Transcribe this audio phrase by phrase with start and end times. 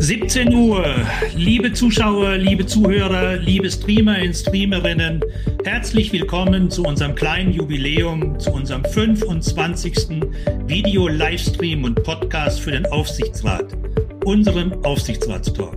[0.00, 0.86] 17 Uhr.
[1.34, 5.20] Liebe Zuschauer, liebe Zuhörer, liebe Streamer und Streamerinnen,
[5.64, 10.20] herzlich willkommen zu unserem kleinen Jubiläum, zu unserem 25.
[10.66, 13.76] Video-Livestream und Podcast für den Aufsichtsrat,
[14.24, 15.76] unserem Aufsichtsratstalk.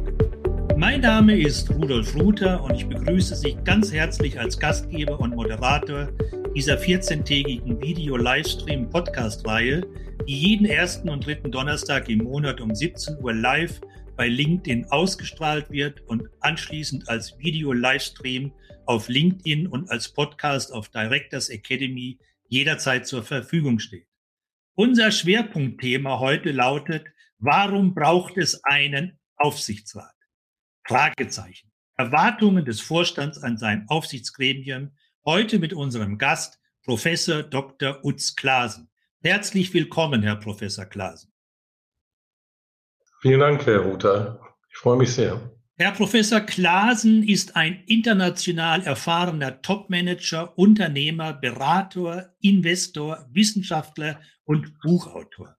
[0.78, 6.10] Mein Name ist Rudolf Ruther und ich begrüße Sie ganz herzlich als Gastgeber und Moderator
[6.56, 9.82] dieser 14-tägigen Video-Livestream-Podcast-Reihe,
[10.28, 13.82] die jeden ersten und dritten Donnerstag im Monat um 17 Uhr live
[14.22, 18.54] bei LinkedIn ausgestrahlt wird und anschließend als Video-Livestream
[18.86, 24.06] auf LinkedIn und als Podcast auf Directors Academy jederzeit zur Verfügung steht.
[24.76, 27.08] Unser Schwerpunktthema heute lautet,
[27.40, 30.14] warum braucht es einen Aufsichtsrat?
[30.88, 31.72] Fragezeichen.
[31.98, 34.92] Erwartungen des Vorstands an sein Aufsichtsgremium.
[35.26, 38.06] Heute mit unserem Gast, Professor Dr.
[38.06, 38.88] Utz Klasen.
[39.24, 41.31] Herzlich willkommen, Herr Professor Klasen.
[43.22, 44.40] Vielen Dank, Herr Ruther.
[44.72, 45.40] Ich freue mich sehr.
[45.78, 55.56] Herr Professor Klasen ist ein international erfahrener Topmanager, Unternehmer, Berater, Investor, Wissenschaftler und Buchautor.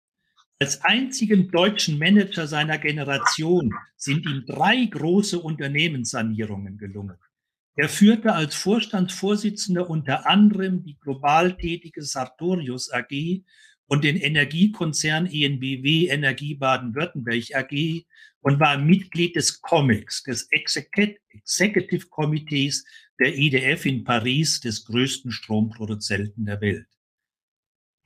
[0.58, 7.16] Als einzigen deutschen Manager seiner Generation sind ihm drei große Unternehmenssanierungen gelungen.
[7.76, 13.44] Er führte als Vorstandsvorsitzender unter anderem die global tätige Sartorius AG
[13.92, 18.06] und den Energiekonzern ENBW Energie Baden-Württemberg AG
[18.40, 22.86] und war Mitglied des COMEX, des Executive Committees
[23.20, 26.86] der IDF in Paris, des größten Stromproduzenten der Welt.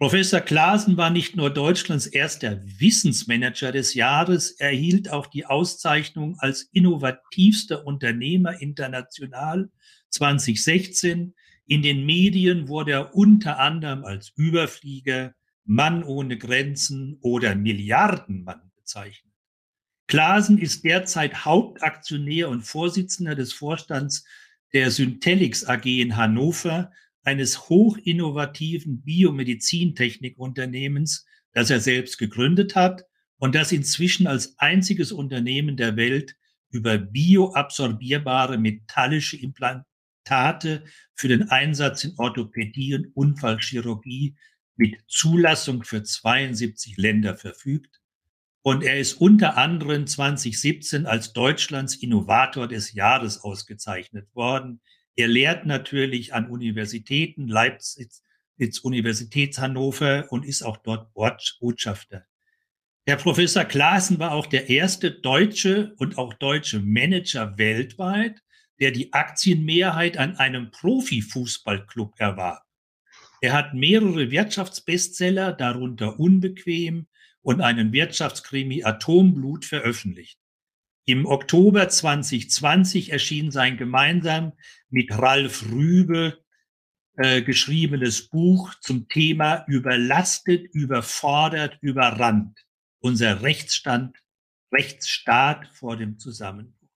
[0.01, 6.37] Professor Klaasen war nicht nur Deutschlands erster Wissensmanager des Jahres, er erhielt auch die Auszeichnung
[6.41, 9.71] als innovativster Unternehmer international
[10.11, 11.33] 2016.
[11.69, 15.33] In den Medien wurde er unter anderem als Überflieger,
[15.67, 19.27] Mann ohne Grenzen oder Milliardenmann bezeichnet.
[20.07, 24.25] Klaasen ist derzeit Hauptaktionär und Vorsitzender des Vorstands
[24.73, 26.91] der Synthelix AG in Hannover,
[27.23, 33.05] eines hochinnovativen Biomedizintechnikunternehmens, das er selbst gegründet hat
[33.39, 36.37] und das inzwischen als einziges Unternehmen der Welt
[36.71, 40.85] über bioabsorbierbare metallische Implantate
[41.15, 44.37] für den Einsatz in Orthopädie und Unfallchirurgie
[44.77, 48.01] mit Zulassung für 72 Länder verfügt.
[48.63, 54.81] Und er ist unter anderem 2017 als Deutschlands Innovator des Jahres ausgezeichnet worden.
[55.15, 58.11] Er lehrt natürlich an Universitäten, Leipzig,
[58.83, 62.27] Universität Hannover und ist auch dort Botschafter.
[63.07, 68.43] Herr Professor Klaassen war auch der erste deutsche und auch deutsche Manager weltweit,
[68.81, 72.66] der die Aktienmehrheit an einem Profifußballclub erwarb.
[73.41, 77.07] Er hat mehrere Wirtschaftsbestseller, darunter Unbequem
[77.43, 80.39] und einen Wirtschaftskrimi Atomblut veröffentlicht.
[81.05, 84.53] Im Oktober 2020 erschien sein gemeinsam
[84.89, 86.39] mit Ralf Rübe
[87.17, 92.67] äh, geschriebenes Buch zum Thema Überlastet, überfordert, überrannt.
[92.99, 94.19] Unser Rechtsstand,
[94.73, 96.91] Rechtsstaat vor dem Zusammenbruch.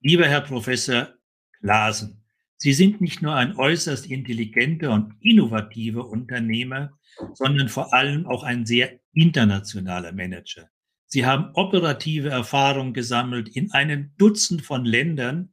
[0.00, 1.14] Lieber Herr Professor
[1.60, 2.21] Glasen,
[2.62, 6.96] Sie sind nicht nur ein äußerst intelligenter und innovativer Unternehmer,
[7.34, 10.70] sondern vor allem auch ein sehr internationaler Manager.
[11.06, 15.52] Sie haben operative Erfahrung gesammelt in einem Dutzend von Ländern.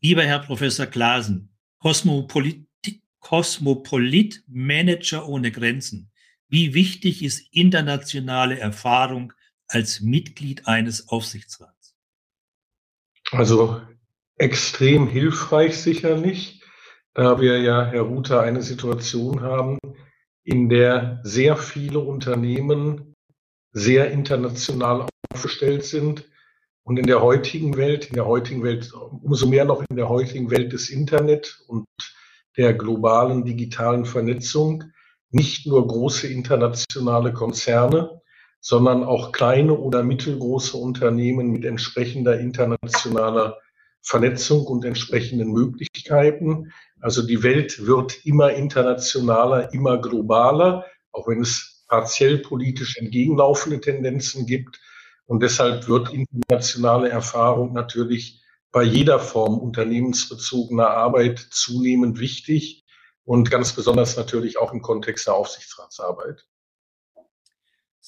[0.00, 2.66] Lieber Herr Professor Klasen, Kosmopolit,
[3.18, 6.10] Kosmopolit Manager ohne Grenzen.
[6.48, 9.34] Wie wichtig ist internationale Erfahrung
[9.66, 11.94] als Mitglied eines Aufsichtsrats?
[13.32, 13.82] Also
[14.40, 16.62] extrem hilfreich sicherlich,
[17.12, 19.78] da wir ja, Herr Ruther, eine Situation haben,
[20.44, 23.14] in der sehr viele Unternehmen
[23.72, 26.26] sehr international aufgestellt sind
[26.84, 30.50] und in der heutigen Welt, in der heutigen Welt, umso mehr noch in der heutigen
[30.50, 31.86] Welt des Internet und
[32.56, 34.84] der globalen digitalen Vernetzung,
[35.30, 38.22] nicht nur große internationale Konzerne,
[38.60, 43.58] sondern auch kleine oder mittelgroße Unternehmen mit entsprechender internationaler
[44.02, 46.72] Vernetzung und entsprechenden Möglichkeiten.
[47.00, 54.46] Also die Welt wird immer internationaler, immer globaler, auch wenn es partiell politisch entgegenlaufende Tendenzen
[54.46, 54.80] gibt.
[55.26, 58.42] Und deshalb wird internationale Erfahrung natürlich
[58.72, 62.84] bei jeder Form unternehmensbezogener Arbeit zunehmend wichtig
[63.24, 66.46] und ganz besonders natürlich auch im Kontext der Aufsichtsratsarbeit.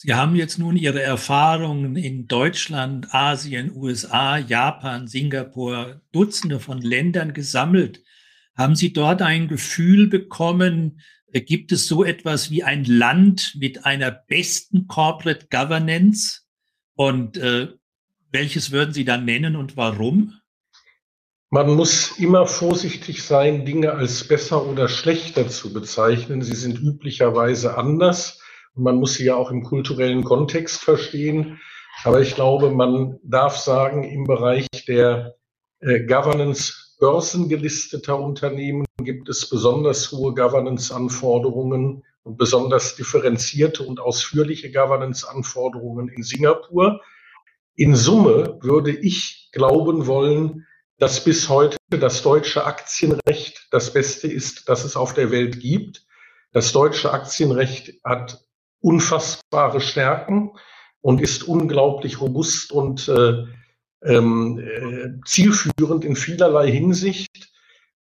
[0.05, 7.33] Sie haben jetzt nun Ihre Erfahrungen in Deutschland, Asien, USA, Japan, Singapur, Dutzende von Ländern
[7.35, 8.03] gesammelt.
[8.57, 11.01] Haben Sie dort ein Gefühl bekommen,
[11.31, 16.41] äh, gibt es so etwas wie ein Land mit einer besten Corporate Governance?
[16.97, 17.69] Und äh,
[18.33, 20.35] welches würden Sie dann nennen und warum?
[21.51, 26.43] Man muss immer vorsichtig sein, Dinge als besser oder schlechter zu bezeichnen.
[26.43, 28.42] Sie sind üblicherweise anders
[28.75, 31.61] man muss sie ja auch im kulturellen Kontext verstehen.
[32.05, 35.37] Aber ich glaube, man darf sagen, im Bereich der
[35.81, 46.09] äh, Governance börsengelisteter Unternehmen gibt es besonders hohe Governance-Anforderungen und besonders differenzierte und ausführliche Governance-Anforderungen
[46.09, 47.01] in Singapur.
[47.75, 50.67] In Summe würde ich glauben wollen,
[50.99, 56.07] dass bis heute das deutsche Aktienrecht das Beste ist, das es auf der Welt gibt.
[56.53, 58.45] Das deutsche Aktienrecht hat
[58.83, 60.53] unfassbare Stärken
[61.01, 63.45] und ist unglaublich robust und äh,
[64.05, 67.51] ähm, äh, zielführend in vielerlei Hinsicht.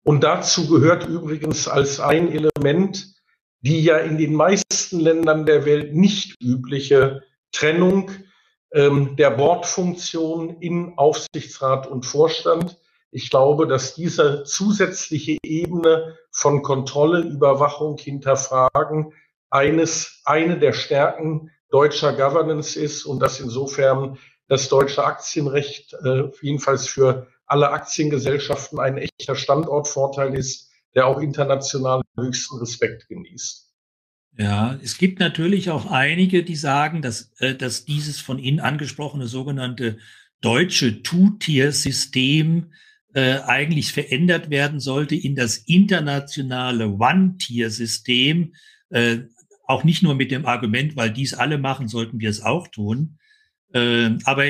[0.04, 3.18] Und dazu gehört übrigens als ein Element
[3.62, 8.12] die ja in den meisten Ländern der Welt nicht übliche Trennung
[8.72, 12.78] ähm, der Bordfunktion in Aufsichtsrat und Vorstand.
[13.12, 19.14] Ich glaube, dass diese zusätzliche Ebene von Kontrolle, Überwachung, Hinterfragen
[19.50, 24.18] eines, eine der Stärken deutscher Governance ist und dass insofern
[24.48, 32.02] das deutsche Aktienrecht äh, jedenfalls für alle Aktiengesellschaften ein echter Standortvorteil ist, der auch international
[32.18, 33.68] höchsten Respekt genießt.
[34.38, 39.28] Ja, es gibt natürlich auch einige, die sagen, dass, äh, dass dieses von Ihnen angesprochene
[39.28, 39.98] sogenannte
[40.42, 42.72] deutsche Two-Tier-System
[43.14, 48.54] äh, eigentlich verändert werden sollte in das internationale One-Tier-System.
[48.90, 49.22] Äh,
[49.68, 53.20] auch nicht nur mit dem Argument, weil dies alle machen, sollten wir es auch tun.
[53.74, 54.46] Äh, aber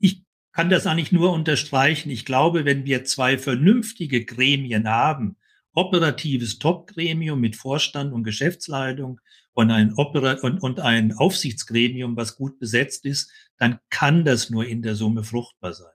[0.00, 2.10] ich kann das eigentlich nur unterstreichen.
[2.10, 5.36] Ich glaube, wenn wir zwei vernünftige Gremien haben,
[5.74, 9.20] operatives Top-Gremium mit Vorstand und Geschäftsleitung
[9.52, 14.66] und ein, Opera und, und ein Aufsichtsgremium, was gut besetzt ist, dann kann das nur
[14.66, 15.92] in der Summe fruchtbar sein.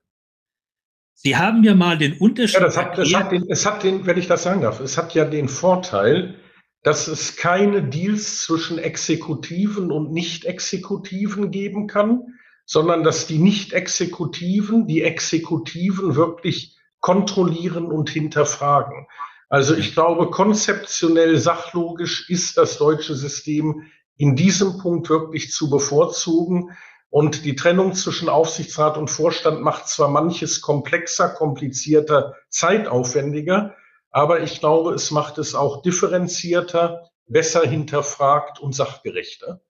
[1.15, 2.59] Sie haben mir mal den Unterschied.
[2.59, 4.97] Ja, das hat, das hat den, es hat den, wenn ich das sagen darf, es
[4.97, 6.35] hat ja den Vorteil,
[6.83, 12.35] dass es keine Deals zwischen Exekutiven und Nicht-Exekutiven geben kann,
[12.65, 19.07] sondern dass die Nicht-Exekutiven die Exekutiven wirklich kontrollieren und hinterfragen.
[19.49, 23.83] Also ich glaube, konzeptionell sachlogisch ist das deutsche System
[24.17, 26.71] in diesem Punkt wirklich zu bevorzugen.
[27.09, 33.75] Und die Trennung zwischen Aufsichtsrat und Vorstand macht zwar manches komplexer, komplizierter, zeitaufwendiger,
[34.13, 39.61] aber ich glaube, es macht es auch differenzierter, besser hinterfragt und sachgerechter.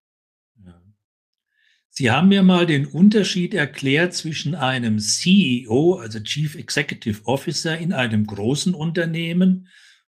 [1.96, 7.94] Sie haben mir mal den Unterschied erklärt zwischen einem CEO, also Chief Executive Officer in
[7.94, 9.70] einem großen Unternehmen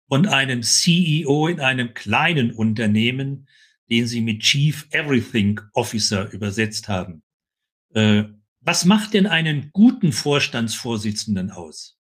[0.08, 3.48] und einem CEO in einem kleinen Unternehmen,
[3.90, 7.24] den Sie mit Chief Everything Officer übersetzt haben.
[7.96, 8.26] Äh,
[8.60, 12.01] was macht denn einen guten Vorstandsvorsitzenden aus?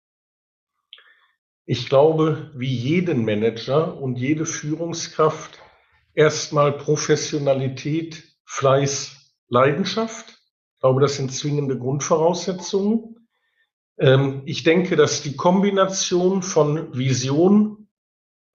[1.65, 5.59] Ich glaube, wie jeden Manager und jede Führungskraft
[6.13, 10.41] erstmal Professionalität, Fleiß, Leidenschaft.
[10.75, 13.27] Ich glaube, das sind zwingende Grundvoraussetzungen.
[13.97, 17.87] Ähm, ich denke, dass die Kombination von Vision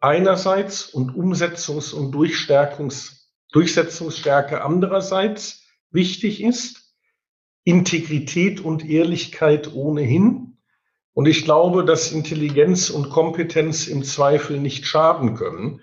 [0.00, 3.16] einerseits und Umsetzungs- und Durchstärkungs
[3.52, 6.94] Durchsetzungsstärke andererseits wichtig ist.
[7.64, 10.45] Integrität und Ehrlichkeit ohnehin.
[11.16, 15.80] Und ich glaube, dass Intelligenz und Kompetenz im Zweifel nicht schaden können.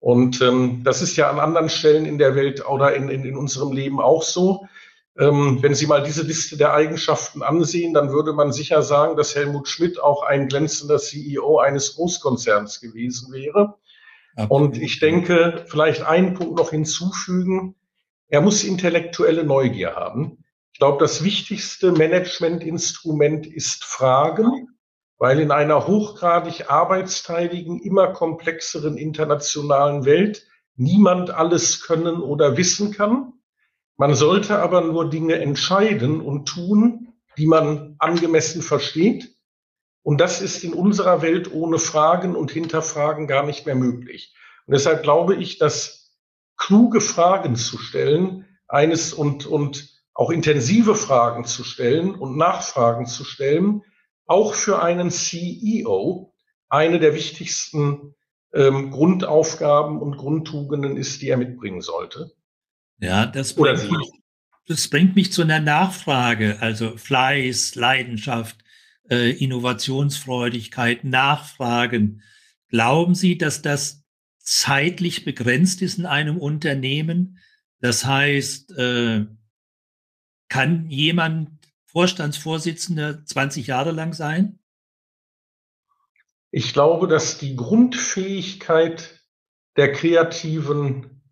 [0.00, 3.38] Und ähm, das ist ja an anderen Stellen in der Welt oder in, in, in
[3.38, 4.66] unserem Leben auch so.
[5.18, 9.34] Ähm, wenn Sie mal diese Liste der Eigenschaften ansehen, dann würde man sicher sagen, dass
[9.34, 13.76] Helmut Schmidt auch ein glänzender CEO eines Großkonzerns gewesen wäre.
[14.36, 14.46] Okay.
[14.50, 17.76] Und ich denke, vielleicht einen Punkt noch hinzufügen.
[18.28, 20.44] Er muss intellektuelle Neugier haben.
[20.76, 24.76] Ich glaube, das wichtigste Managementinstrument ist Fragen
[25.18, 33.32] weil in einer hochgradig arbeitsteiligen, immer komplexeren internationalen Welt niemand alles können oder wissen kann.
[33.96, 39.34] Man sollte aber nur Dinge entscheiden und tun, die man angemessen versteht.
[40.02, 44.34] Und das ist in unserer Welt ohne Fragen und Hinterfragen gar nicht mehr möglich.
[44.66, 46.14] Und deshalb glaube ich, dass
[46.58, 53.22] kluge Fragen zu stellen, eines und, und auch intensive Fragen zu stellen und Nachfragen zu
[53.22, 53.82] stellen,
[54.24, 56.32] auch für einen CEO
[56.68, 58.14] eine der wichtigsten
[58.54, 62.32] ähm, Grundaufgaben und Grundtugenden ist, die er mitbringen sollte.
[62.98, 64.10] Ja, das bringt, mich,
[64.66, 66.56] das bringt mich zu einer Nachfrage.
[66.60, 68.56] Also Fleiß, Leidenschaft,
[69.10, 72.22] äh, Innovationsfreudigkeit, Nachfragen.
[72.70, 74.02] Glauben Sie, dass das
[74.38, 77.38] zeitlich begrenzt ist in einem Unternehmen?
[77.80, 79.26] Das heißt, äh,
[80.48, 81.50] kann jemand
[81.86, 84.58] Vorstandsvorsitzender 20 Jahre lang sein?
[86.50, 89.22] Ich glaube, dass die Grundfähigkeit
[89.76, 91.22] der kreativen,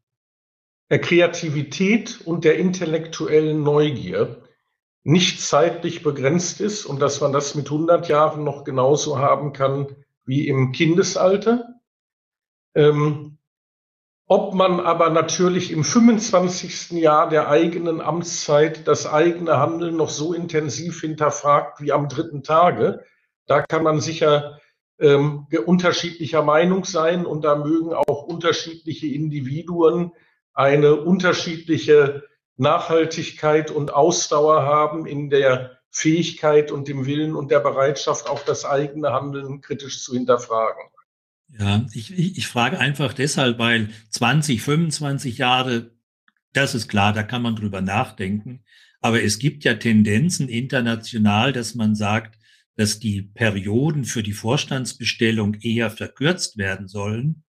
[0.90, 4.42] der Kreativität und der intellektuellen Neugier
[5.02, 9.94] nicht zeitlich begrenzt ist und dass man das mit 100 Jahren noch genauso haben kann
[10.24, 11.80] wie im Kindesalter.
[12.74, 13.38] Ähm,
[14.34, 16.90] ob man aber natürlich im 25.
[17.00, 23.04] Jahr der eigenen Amtszeit das eigene Handeln noch so intensiv hinterfragt wie am dritten Tage,
[23.46, 24.58] da kann man sicher
[24.98, 30.10] ähm, unterschiedlicher Meinung sein und da mögen auch unterschiedliche Individuen
[30.52, 32.24] eine unterschiedliche
[32.56, 38.64] Nachhaltigkeit und Ausdauer haben in der Fähigkeit und dem Willen und der Bereitschaft, auch das
[38.64, 40.82] eigene Handeln kritisch zu hinterfragen.
[41.48, 45.92] Ja, ich, ich, ich frage einfach deshalb, weil 20, 25 Jahre,
[46.52, 48.64] das ist klar, da kann man drüber nachdenken.
[49.00, 52.38] Aber es gibt ja Tendenzen international, dass man sagt,
[52.76, 57.44] dass die Perioden für die Vorstandsbestellung eher verkürzt werden sollen.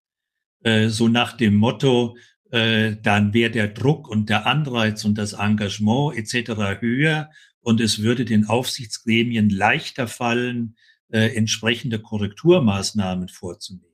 [0.63, 2.17] Äh, so nach dem Motto,
[2.51, 6.81] äh, dann wäre der Druck und der Anreiz und das Engagement etc.
[6.81, 10.77] höher und es würde den Aufsichtsgremien leichter fallen,
[11.15, 13.87] äh, entsprechende Korrekturmaßnahmen vorzunehmen.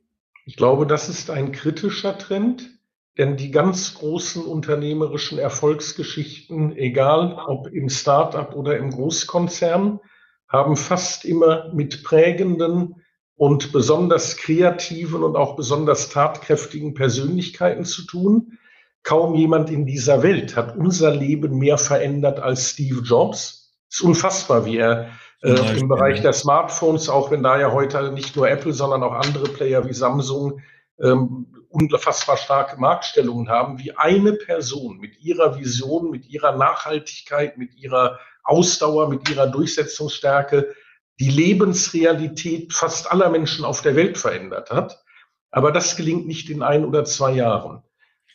[0.47, 2.71] Ich glaube, das ist ein kritischer Trend,
[3.19, 10.01] denn die ganz großen unternehmerischen Erfolgsgeschichten, egal ob im Start-up oder im Großkonzern,
[10.49, 13.03] haben fast immer mit prägenden
[13.37, 18.59] und besonders kreativen und auch besonders tatkräftigen Persönlichkeiten zu tun.
[19.03, 23.77] Kaum jemand in dieser Welt hat unser Leben mehr verändert als Steve Jobs.
[23.91, 25.11] Es ist unfassbar, wie er
[25.43, 29.13] äh, im Bereich der Smartphones, auch wenn da ja heute nicht nur Apple, sondern auch
[29.13, 30.61] andere Player wie Samsung
[31.01, 37.75] ähm, unfassbar starke Marktstellungen haben, wie eine Person mit ihrer Vision, mit ihrer Nachhaltigkeit, mit
[37.77, 40.75] ihrer Ausdauer, mit ihrer Durchsetzungsstärke
[41.21, 45.03] die Lebensrealität fast aller Menschen auf der Welt verändert hat.
[45.51, 47.83] Aber das gelingt nicht in ein oder zwei Jahren.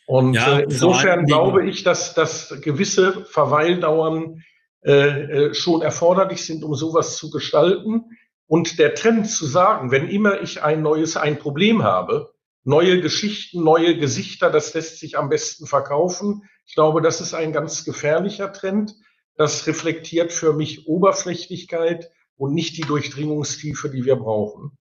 [0.06, 4.44] Und ja, äh, insofern glaube ich, dass, dass gewisse Verweildauern
[4.86, 8.04] äh, äh, schon erforderlich sind, um sowas zu gestalten.
[8.46, 13.64] Und der Trend zu sagen, wenn immer ich ein neues, ein Problem habe, neue Geschichten,
[13.64, 16.44] neue Gesichter, das lässt sich am besten verkaufen.
[16.66, 18.94] Ich glaube, das ist ein ganz gefährlicher Trend.
[19.34, 24.78] Das reflektiert für mich Oberflächlichkeit und nicht die Durchdringungstiefe, die wir brauchen.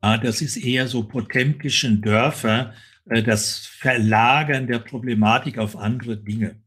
[0.00, 2.74] Ah, das ist eher so potemkischen Dörfer,
[3.08, 6.60] äh, das Verlagern der Problematik auf andere Dinge.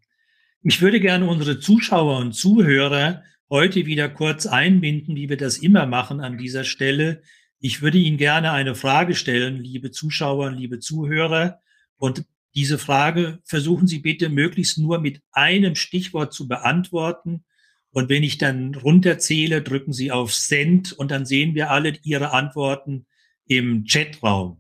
[0.62, 5.86] Ich würde gerne unsere Zuschauer und Zuhörer heute wieder kurz einbinden, wie wir das immer
[5.86, 7.22] machen an dieser Stelle.
[7.60, 11.62] Ich würde Ihnen gerne eine Frage stellen, liebe Zuschauer, liebe Zuhörer.
[11.96, 12.26] Und
[12.56, 17.46] diese Frage versuchen Sie bitte möglichst nur mit einem Stichwort zu beantworten.
[17.92, 22.32] Und wenn ich dann runterzähle, drücken Sie auf Send und dann sehen wir alle Ihre
[22.34, 23.06] Antworten
[23.46, 24.60] im Chatraum.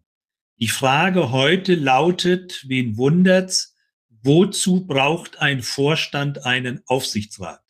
[0.59, 3.75] Die Frage heute lautet, wen wundert's?
[4.21, 7.63] Wozu braucht ein Vorstand einen Aufsichtsrat?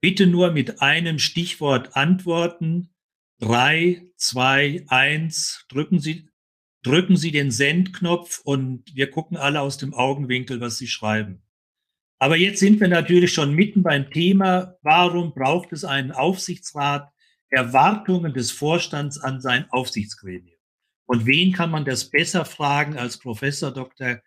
[0.00, 2.90] Bitte nur mit einem Stichwort antworten.
[3.38, 5.64] Drei, zwei, eins.
[5.68, 6.28] Drücken Sie,
[6.82, 11.42] drücken Sie den Sendknopf und wir gucken alle aus dem Augenwinkel, was Sie schreiben.
[12.18, 14.76] Aber jetzt sind wir natürlich schon mitten beim Thema.
[14.82, 17.10] Warum braucht es einen Aufsichtsrat?
[17.50, 20.56] Erwartungen des Vorstands an sein Aufsichtsgremium.
[21.06, 24.20] Und wen kann man das besser fragen als Professor Dr.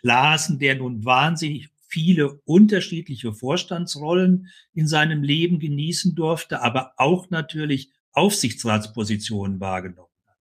[0.00, 7.90] Klaassen, der nun wahnsinnig viele unterschiedliche Vorstandsrollen in seinem Leben genießen durfte, aber auch natürlich
[8.12, 10.36] Aufsichtsratspositionen wahrgenommen hat.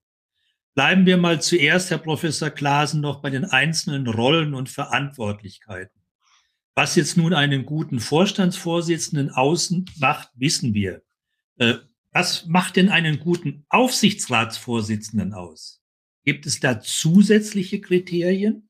[0.75, 5.99] Bleiben wir mal zuerst, Herr Professor Klaassen, noch bei den einzelnen Rollen und Verantwortlichkeiten.
[6.75, 11.01] Was jetzt nun einen guten Vorstandsvorsitzenden ausmacht, wissen wir.
[11.57, 11.75] Äh,
[12.11, 15.81] was macht denn einen guten Aufsichtsratsvorsitzenden aus?
[16.23, 18.68] Gibt es da zusätzliche Kriterien?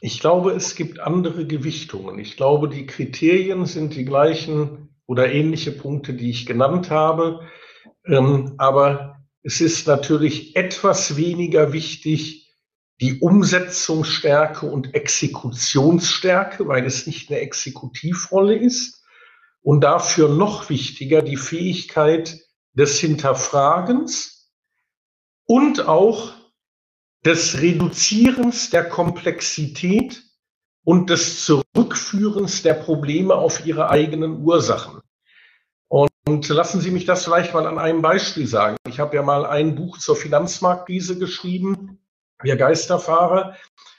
[0.00, 2.18] Ich glaube, es gibt andere Gewichtungen.
[2.18, 7.40] Ich glaube, die Kriterien sind die gleichen oder ähnliche Punkte, die ich genannt habe.
[8.06, 12.54] Ähm, aber es ist natürlich etwas weniger wichtig,
[13.00, 19.04] die Umsetzungsstärke und Exekutionsstärke, weil es nicht eine Exekutivrolle ist.
[19.60, 22.40] Und dafür noch wichtiger die Fähigkeit,
[22.74, 24.50] des Hinterfragens
[25.44, 26.32] und auch
[27.24, 30.22] des Reduzierens der Komplexität
[30.84, 35.00] und des Zurückführens der Probleme auf ihre eigenen Ursachen.
[35.88, 38.76] Und lassen Sie mich das vielleicht mal an einem Beispiel sagen.
[38.88, 41.98] Ich habe ja mal ein Buch zur Finanzmarktkrise geschrieben,
[42.42, 43.56] Wir Geisterfahrer,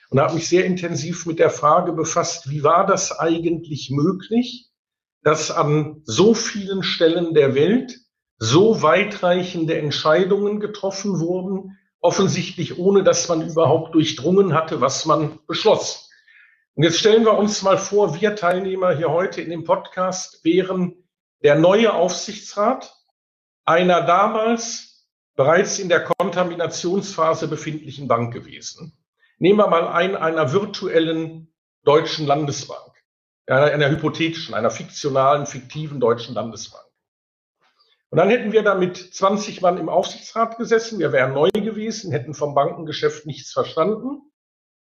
[0.10, 4.70] und habe mich sehr intensiv mit der Frage befasst, wie war das eigentlich möglich,
[5.24, 8.00] dass an so vielen Stellen der Welt
[8.38, 16.10] so weitreichende Entscheidungen getroffen wurden, offensichtlich ohne dass man überhaupt durchdrungen hatte, was man beschloss.
[16.76, 20.96] Und jetzt stellen wir uns mal vor, wir Teilnehmer hier heute in dem Podcast wären
[21.44, 22.96] der neue Aufsichtsrat
[23.66, 28.98] einer damals bereits in der Kontaminationsphase befindlichen Bank gewesen.
[29.38, 32.92] Nehmen wir mal ein, einer virtuellen deutschen Landesbank,
[33.48, 36.86] einer, einer hypothetischen, einer fiktionalen, fiktiven deutschen Landesbank.
[38.14, 41.00] Und dann hätten wir da mit 20 Mann im Aufsichtsrat gesessen.
[41.00, 44.22] Wir wären neu gewesen, hätten vom Bankengeschäft nichts verstanden.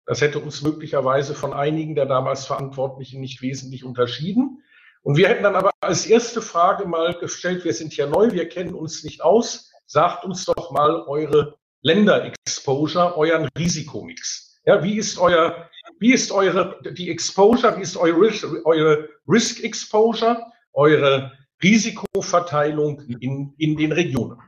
[0.05, 4.61] Das hätte uns möglicherweise von einigen der damals Verantwortlichen nicht wesentlich unterschieden.
[5.01, 8.47] Und wir hätten dann aber als erste Frage mal gestellt, wir sind hier neu, wir
[8.47, 14.61] kennen uns nicht aus, sagt uns doch mal eure Länderexposure, euren Risikomix.
[14.67, 15.67] Ja, wie ist euer,
[15.97, 21.31] wie ist eure, die Exposure, wie ist eure, eure Risk Exposure, eure
[21.61, 24.39] Risikoverteilung in, in den Regionen?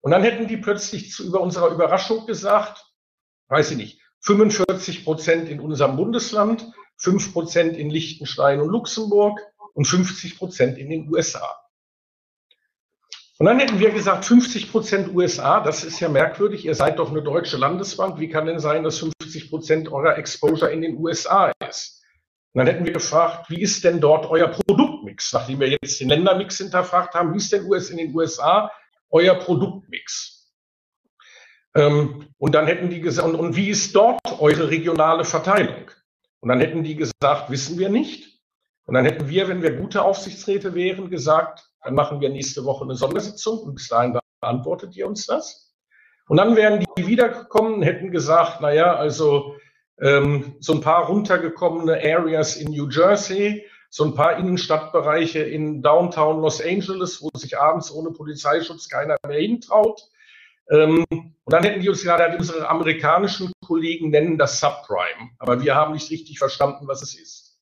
[0.00, 2.84] Und dann hätten die plötzlich zu, über unserer Überraschung gesagt,
[3.48, 9.40] weiß ich nicht, 45 Prozent in unserem Bundesland, 5 Prozent in Liechtenstein und Luxemburg
[9.74, 11.56] und 50 Prozent in den USA.
[13.38, 17.10] Und dann hätten wir gesagt, 50 Prozent USA, das ist ja merkwürdig, ihr seid doch
[17.10, 21.50] eine deutsche Landesbank, wie kann denn sein, dass 50 Prozent eurer Exposure in den USA
[21.66, 22.02] ist?
[22.52, 24.48] Und dann hätten wir gefragt, wie ist denn dort euer
[25.20, 25.32] Produktmix?
[25.32, 28.70] Nachdem wir jetzt den Ländermix hinterfragt haben, wie ist denn US in den USA
[29.10, 30.52] euer Produktmix?
[31.74, 35.90] Ähm, und dann hätten die gesagt, und, und wie ist dort eure regionale Verteilung?
[36.40, 38.40] Und dann hätten die gesagt, wissen wir nicht.
[38.86, 42.84] Und dann hätten wir, wenn wir gute Aufsichtsräte wären, gesagt, dann machen wir nächste Woche
[42.84, 45.74] eine Sondersitzung und bis dahin beantwortet ihr uns das.
[46.28, 49.56] Und dann wären die wiedergekommen, hätten gesagt, naja, also
[50.00, 56.40] ähm, so ein paar runtergekommene Areas in New Jersey, so ein paar Innenstadtbereiche in Downtown
[56.40, 60.08] Los Angeles, wo sich abends ohne Polizeischutz keiner mehr hintraut.
[60.70, 65.30] Ähm, und dann hätten die uns gerade unsere amerikanischen Kollegen nennen das Subprime.
[65.40, 67.58] Aber wir haben nicht richtig verstanden, was es ist.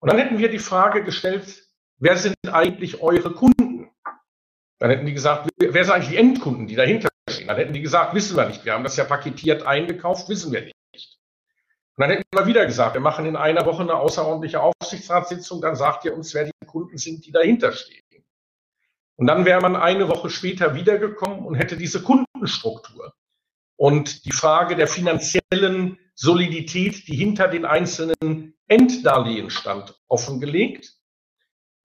[0.00, 3.90] Und dann hätten wir die Frage gestellt, wer sind eigentlich eure Kunden?
[4.78, 7.48] Dann hätten die gesagt, wer sind eigentlich die Endkunden, die dahinter stehen?
[7.48, 8.64] Dann hätten die gesagt, wissen wir nicht.
[8.64, 10.74] Wir haben das ja paketiert eingekauft, wissen wir nicht.
[11.96, 15.76] Und dann hätten wir wieder gesagt, wir machen in einer Woche eine außerordentliche Aufsichtsratssitzung, dann
[15.76, 18.02] sagt ihr uns, wer die Kunden sind, die dahinter stehen.
[19.16, 23.12] Und dann wäre man eine Woche später wiedergekommen und hätte diese Kundenstruktur
[23.76, 30.94] und die Frage der finanziellen Solidität, die hinter den einzelnen Enddarlehen stand, offengelegt.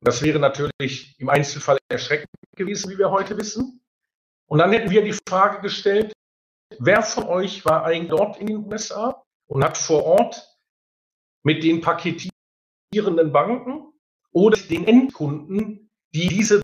[0.02, 3.82] Das wäre natürlich im Einzelfall erschreckend gewesen, wie wir heute wissen.
[4.48, 6.14] Und dann hätten wir die Frage gestellt,
[6.80, 10.48] wer von euch war eigentlich dort in den USA und hat vor Ort
[11.44, 13.94] mit den paketierenden Banken
[14.32, 16.62] oder den Endkunden, die diese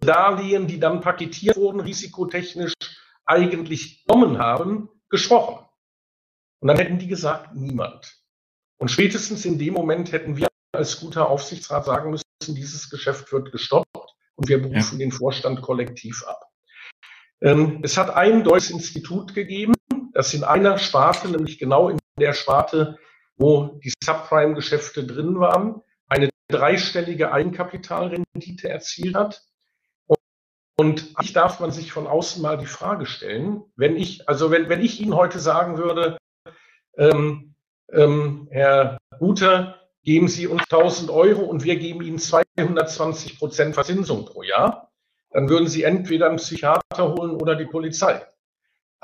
[0.00, 2.74] Darlehen, die dann paketiert wurden, risikotechnisch
[3.24, 5.64] eigentlich genommen haben, gesprochen.
[6.60, 8.20] Und dann hätten die gesagt, niemand.
[8.78, 13.52] Und spätestens in dem Moment hätten wir als guter Aufsichtsrat sagen müssen, dieses Geschäft wird
[13.52, 15.06] gestoppt und wir berufen ja.
[15.06, 16.50] den Vorstand kollektiv ab.
[17.40, 19.73] Ähm, es hat ein deutsches Institut gegeben,
[20.14, 22.98] das in einer Sparte, nämlich genau in der Sparte,
[23.36, 29.42] wo die Subprime-Geschäfte drin waren, eine dreistellige Eigenkapitalrendite erzielt hat.
[30.76, 34.68] Und ich darf man sich von außen mal die Frage stellen, wenn ich, also wenn,
[34.68, 36.18] wenn ich Ihnen heute sagen würde,
[36.96, 37.54] ähm,
[37.92, 44.26] ähm, Herr Guter, geben Sie uns 1000 Euro und wir geben Ihnen 220 Prozent Verzinsung
[44.26, 44.92] pro Jahr,
[45.30, 48.24] dann würden Sie entweder einen Psychiater holen oder die Polizei.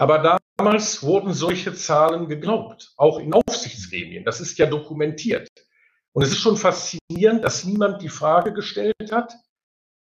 [0.00, 4.24] Aber damals wurden solche Zahlen geglaubt, auch in Aufsichtsgremien.
[4.24, 5.50] Das ist ja dokumentiert.
[6.12, 9.34] Und es ist schon faszinierend, dass niemand die Frage gestellt hat,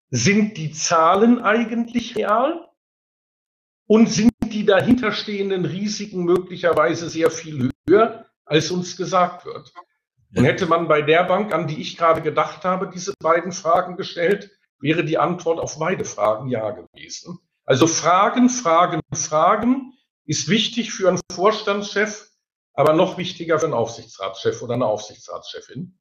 [0.10, 2.70] sind die Zahlen eigentlich real?
[3.88, 9.74] Und sind die dahinterstehenden Risiken möglicherweise sehr viel höher, als uns gesagt wird?
[10.34, 13.98] Und hätte man bei der Bank, an die ich gerade gedacht habe, diese beiden Fragen
[13.98, 17.40] gestellt, wäre die Antwort auf beide Fragen ja gewesen.
[17.70, 19.94] Also Fragen, Fragen, Fragen
[20.26, 22.28] ist wichtig für einen Vorstandschef,
[22.74, 25.96] aber noch wichtiger für einen Aufsichtsratschef oder eine Aufsichtsratschefin.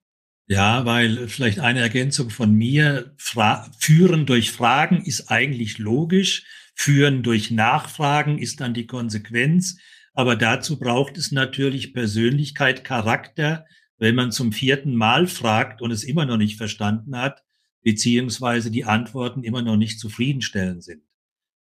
[0.46, 7.22] Ja, weil vielleicht eine Ergänzung von mir, Fra führen durch Fragen ist eigentlich logisch, führen
[7.22, 9.76] durch Nachfragen ist dann die Konsequenz,
[10.14, 13.66] aber dazu braucht es natürlich Persönlichkeit, Charakter,
[13.98, 17.44] wenn man zum vierten Mal fragt und es immer noch nicht verstanden hat,
[17.82, 21.07] beziehungsweise die Antworten immer noch nicht zufriedenstellend sind.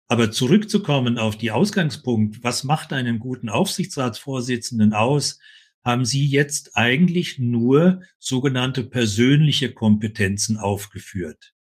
[0.09, 5.39] Aber zurückzukommen auf die Ausgangspunkt, was macht einen guten Aufsichtsratsvorsitzenden aus?
[5.83, 11.53] haben Sie jetzt eigentlich nur sogenannte persönliche Kompetenzen aufgeführt.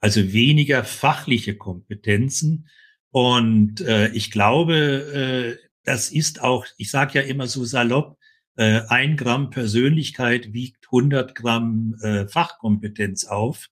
[0.00, 2.68] Also weniger fachliche Kompetenzen.
[3.10, 8.18] Und äh, ich glaube, äh, das ist auch, ich sage ja immer so salopp,
[8.56, 13.68] äh, ein Gramm Persönlichkeit wiegt 100 Gramm äh, Fachkompetenz auf.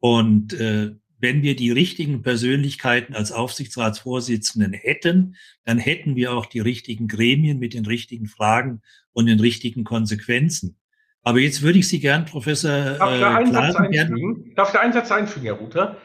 [0.00, 0.92] Und äh,
[1.24, 7.58] wenn wir die richtigen Persönlichkeiten als Aufsichtsratsvorsitzenden hätten, dann hätten wir auch die richtigen Gremien
[7.58, 8.82] mit den richtigen Fragen
[9.14, 10.76] und den richtigen Konsequenzen.
[11.22, 14.54] Aber jetzt würde ich Sie gern, Professor Darf ich einen Satz einfügen?
[14.54, 15.96] Darf ich einen Satz einfügen, Herr Ruther?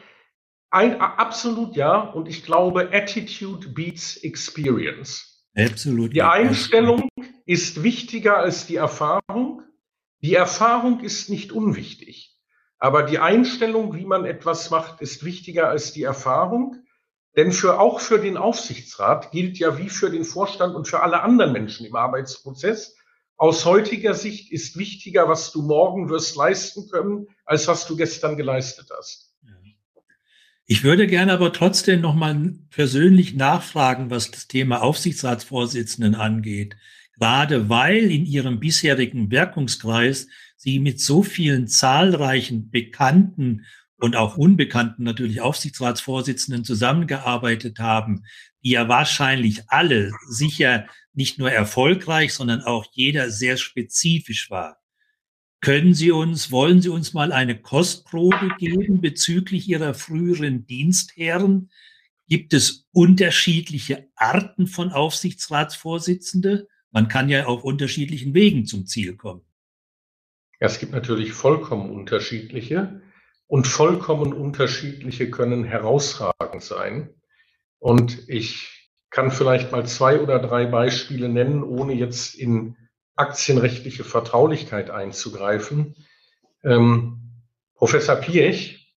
[0.70, 2.00] Ein, absolut ja.
[2.00, 5.44] Und ich glaube, Attitude beats Experience.
[5.54, 6.14] Absolut.
[6.14, 7.10] Die Einstellung
[7.44, 9.60] ist wichtiger als die Erfahrung.
[10.22, 12.29] Die Erfahrung ist nicht unwichtig.
[12.80, 16.76] Aber die Einstellung, wie man etwas macht, ist wichtiger als die Erfahrung.
[17.36, 21.22] Denn für, auch für den Aufsichtsrat gilt ja wie für den Vorstand und für alle
[21.22, 22.96] anderen Menschen im Arbeitsprozess,
[23.36, 28.36] aus heutiger Sicht ist wichtiger, was du morgen wirst leisten können, als was du gestern
[28.36, 29.34] geleistet hast.
[30.66, 36.76] Ich würde gerne aber trotzdem nochmal persönlich nachfragen, was das Thema Aufsichtsratsvorsitzenden angeht.
[37.18, 40.28] Gerade weil in Ihrem bisherigen Wirkungskreis
[40.62, 43.64] Sie mit so vielen zahlreichen bekannten
[43.96, 48.26] und auch unbekannten natürlich Aufsichtsratsvorsitzenden zusammengearbeitet haben,
[48.62, 54.76] die ja wahrscheinlich alle sicher nicht nur erfolgreich, sondern auch jeder sehr spezifisch war.
[55.62, 61.70] Können Sie uns, wollen Sie uns mal eine Kostprobe geben bezüglich Ihrer früheren Dienstherren?
[62.28, 66.68] Gibt es unterschiedliche Arten von Aufsichtsratsvorsitzende?
[66.90, 69.40] Man kann ja auf unterschiedlichen Wegen zum Ziel kommen.
[70.60, 73.02] Ja, es gibt natürlich vollkommen unterschiedliche
[73.46, 77.14] und vollkommen unterschiedliche können herausragend sein.
[77.78, 82.76] Und ich kann vielleicht mal zwei oder drei Beispiele nennen, ohne jetzt in
[83.16, 85.96] aktienrechtliche Vertraulichkeit einzugreifen.
[86.62, 87.42] Ähm,
[87.74, 88.94] Professor Piech,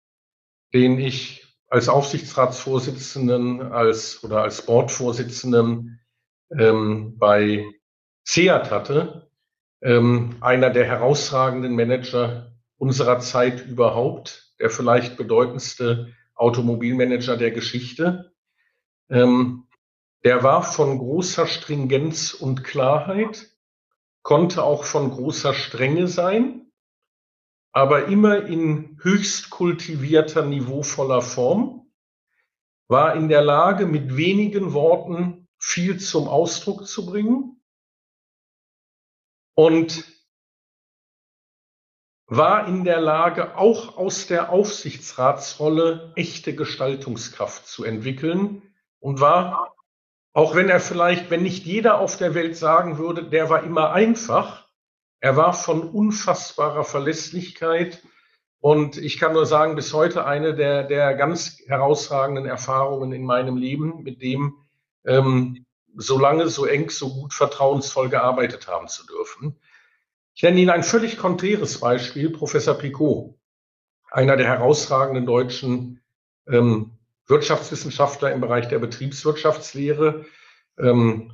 [0.73, 5.99] den ich als Aufsichtsratsvorsitzenden als, oder als Boardvorsitzenden
[6.57, 7.65] ähm, bei
[8.23, 9.30] SEAT hatte,
[9.81, 18.33] ähm, einer der herausragenden Manager unserer Zeit überhaupt, der vielleicht bedeutendste Automobilmanager der Geschichte.
[19.09, 19.67] Ähm,
[20.23, 23.49] der war von großer Stringenz und Klarheit,
[24.21, 26.71] konnte auch von großer Strenge sein,
[27.71, 31.87] aber immer in höchst kultivierter, niveauvoller Form,
[32.87, 37.60] war in der Lage, mit wenigen Worten viel zum Ausdruck zu bringen
[39.55, 40.05] und
[42.27, 48.61] war in der Lage, auch aus der Aufsichtsratsrolle echte Gestaltungskraft zu entwickeln
[48.99, 49.75] und war,
[50.31, 53.91] auch wenn er vielleicht, wenn nicht jeder auf der Welt sagen würde, der war immer
[53.91, 54.69] einfach,
[55.19, 58.01] er war von unfassbarer Verlässlichkeit
[58.61, 63.57] und ich kann nur sagen, bis heute eine der, der ganz herausragenden Erfahrungen in meinem
[63.57, 64.55] Leben, mit dem
[65.03, 69.59] ähm, so lange, so eng, so gut vertrauensvoll gearbeitet haben zu dürfen.
[70.33, 73.35] Ich nenne Ihnen ein völlig konträres Beispiel, Professor Picot,
[74.09, 76.01] einer der herausragenden deutschen
[76.47, 80.25] ähm, Wirtschaftswissenschaftler im Bereich der Betriebswirtschaftslehre,
[80.79, 81.31] ähm,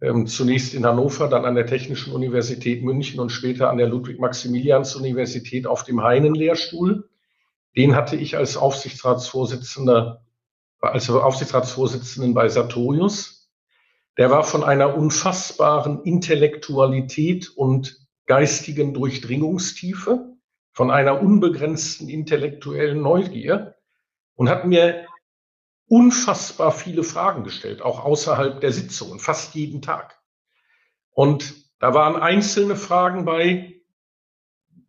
[0.00, 5.66] ähm, zunächst in Hannover, dann an der Technischen Universität München und später an der Ludwig-Maximilians-Universität
[5.66, 7.08] auf dem Heinen-Lehrstuhl.
[7.76, 10.24] Den hatte ich als Aufsichtsratsvorsitzender,
[10.80, 13.37] als Aufsichtsratsvorsitzenden bei Sartorius
[14.18, 20.36] der war von einer unfassbaren Intellektualität und geistigen Durchdringungstiefe,
[20.72, 23.76] von einer unbegrenzten intellektuellen Neugier
[24.34, 25.06] und hat mir
[25.88, 30.20] unfassbar viele Fragen gestellt, auch außerhalb der Sitzungen, fast jeden Tag.
[31.10, 33.80] Und da waren einzelne Fragen bei,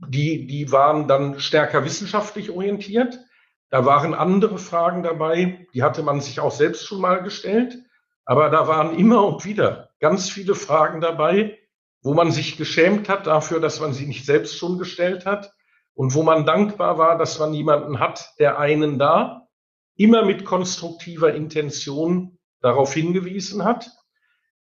[0.07, 3.19] die, die waren dann stärker wissenschaftlich orientiert.
[3.69, 7.77] Da waren andere Fragen dabei, die hatte man sich auch selbst schon mal gestellt.
[8.29, 11.57] Aber da waren immer und wieder ganz viele Fragen dabei,
[12.03, 15.51] wo man sich geschämt hat dafür, dass man sie nicht selbst schon gestellt hat
[15.95, 19.47] und wo man dankbar war, dass man jemanden hat, der einen da
[19.95, 23.89] immer mit konstruktiver Intention darauf hingewiesen hat.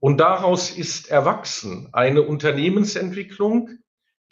[0.00, 3.70] Und daraus ist erwachsen eine Unternehmensentwicklung,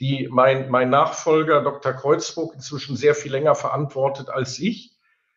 [0.01, 1.95] die mein, mein Nachfolger Dr.
[1.95, 4.94] Kreuzburg inzwischen sehr viel länger verantwortet als ich,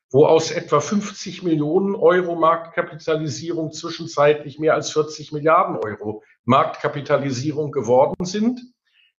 [0.10, 8.26] wo aus etwa 50 Millionen Euro Marktkapitalisierung zwischenzeitlich mehr als 40 Milliarden Euro Marktkapitalisierung geworden
[8.26, 8.62] sind.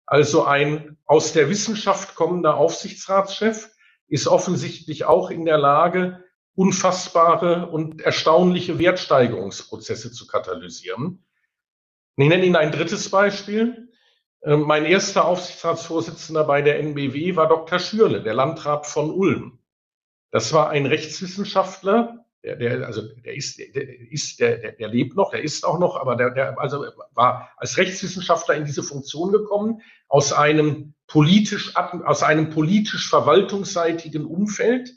[0.06, 3.70] Also ein aus der Wissenschaft kommender Aufsichtsratschef
[4.08, 6.24] ist offensichtlich auch in der Lage,
[6.54, 11.24] unfassbare und erstaunliche Wertsteigerungsprozesse zu katalysieren.
[12.16, 13.92] Ich nenne Ihnen ein drittes Beispiel.
[14.42, 17.78] Ähm, mein erster Aufsichtsratsvorsitzender bei der NBW war Dr.
[17.78, 19.57] Schürle, der Landrat von Ulm.
[20.30, 25.30] Das war ein Rechtswissenschaftler, der, der also der ist, der ist, der, der lebt noch,
[25.30, 29.80] der ist auch noch, aber der, der also war als Rechtswissenschaftler in diese Funktion gekommen
[30.08, 34.94] aus einem politisch aus einem politisch verwaltungsseitigen Umfeld.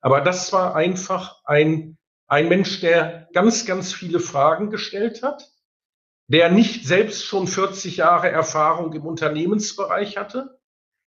[0.00, 5.50] Aber das war einfach ein ein Mensch, der ganz ganz viele Fragen gestellt hat,
[6.26, 10.58] der nicht selbst schon 40 Jahre Erfahrung im Unternehmensbereich hatte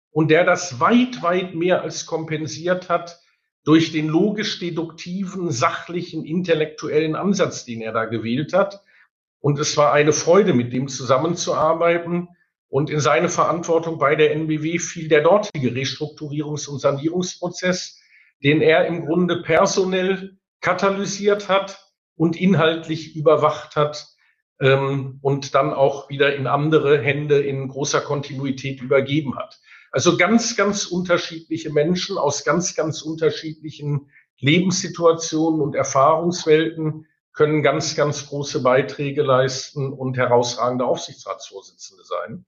[0.10, 3.20] und der das weit weit mehr als kompensiert hat
[3.68, 8.82] durch den logisch-deduktiven, sachlichen, intellektuellen Ansatz, den er da gewählt hat.
[9.42, 12.30] Und es war eine Freude, mit dem zusammenzuarbeiten.
[12.70, 18.00] Und in seine Verantwortung bei der NBW fiel der dortige Restrukturierungs- und Sanierungsprozess,
[18.42, 24.08] den er im Grunde personell katalysiert hat und inhaltlich überwacht hat
[24.62, 29.60] ähm, und dann auch wieder in andere Hände in großer Kontinuität übergeben hat.
[29.92, 38.28] Also ganz, ganz unterschiedliche Menschen aus ganz, ganz unterschiedlichen Lebenssituationen und Erfahrungswelten können ganz, ganz
[38.28, 42.46] große Beiträge leisten und herausragende Aufsichtsratsvorsitzende sein.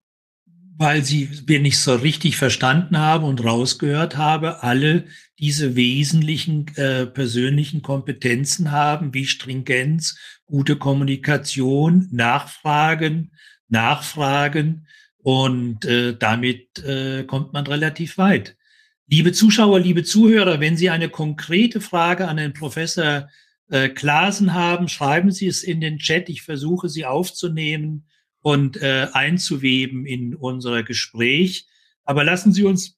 [0.77, 5.05] Weil Sie, wenn ich so richtig verstanden habe und rausgehört habe, alle
[5.37, 13.31] diese wesentlichen äh, persönlichen Kompetenzen haben, wie Stringenz, gute Kommunikation, Nachfragen,
[13.67, 14.87] Nachfragen,
[15.29, 18.57] und äh, damit äh, kommt man relativ weit.
[19.05, 23.29] Liebe Zuschauer, liebe Zuhörer, wenn Sie eine konkrete Frage an den Professor
[23.69, 26.29] äh, Klasen haben, schreiben Sie es in den Chat.
[26.29, 28.07] Ich versuche sie aufzunehmen
[28.41, 31.67] und äh, einzuweben in unser Gespräch.
[32.05, 32.97] Aber lassen Sie uns,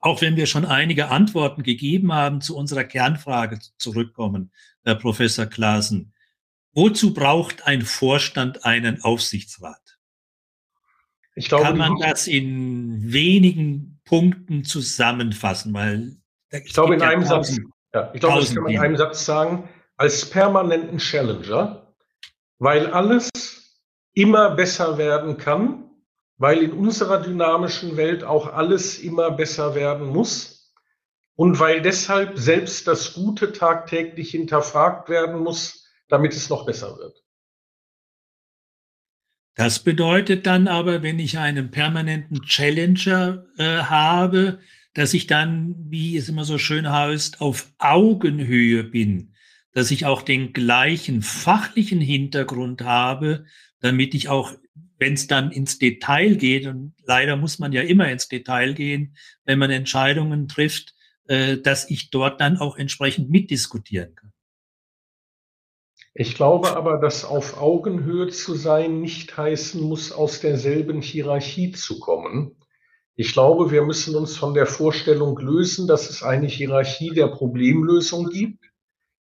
[0.00, 6.12] auch wenn wir schon einige Antworten gegeben haben, zu unserer Kernfrage zurückkommen, Herr Professor Klasen.
[6.74, 9.83] Wozu braucht ein Vorstand einen Aufsichtsrat?
[11.34, 15.74] Ich glaube, Kann man das in wenigen Punkten zusammenfassen?
[15.74, 16.16] Weil
[16.50, 17.58] ich glaube, in ja einem Satz,
[17.92, 21.94] ja, ich glaube, das kann man in einem Satz sagen, als permanenten Challenger,
[22.58, 23.30] weil alles
[24.12, 25.90] immer besser werden kann,
[26.36, 30.72] weil in unserer dynamischen Welt auch alles immer besser werden muss
[31.36, 37.23] und weil deshalb selbst das Gute tagtäglich hinterfragt werden muss, damit es noch besser wird.
[39.54, 44.58] Das bedeutet dann aber, wenn ich einen permanenten Challenger äh, habe,
[44.94, 49.32] dass ich dann, wie es immer so schön heißt, auf Augenhöhe bin,
[49.72, 53.44] dass ich auch den gleichen fachlichen Hintergrund habe,
[53.80, 54.52] damit ich auch,
[54.98, 59.16] wenn es dann ins Detail geht, und leider muss man ja immer ins Detail gehen,
[59.44, 60.94] wenn man Entscheidungen trifft,
[61.26, 64.23] äh, dass ich dort dann auch entsprechend mitdiskutieren kann.
[66.16, 71.98] Ich glaube aber, dass auf Augenhöhe zu sein nicht heißen muss, aus derselben Hierarchie zu
[71.98, 72.54] kommen.
[73.16, 78.28] Ich glaube, wir müssen uns von der Vorstellung lösen, dass es eine Hierarchie der Problemlösung
[78.28, 78.64] gibt.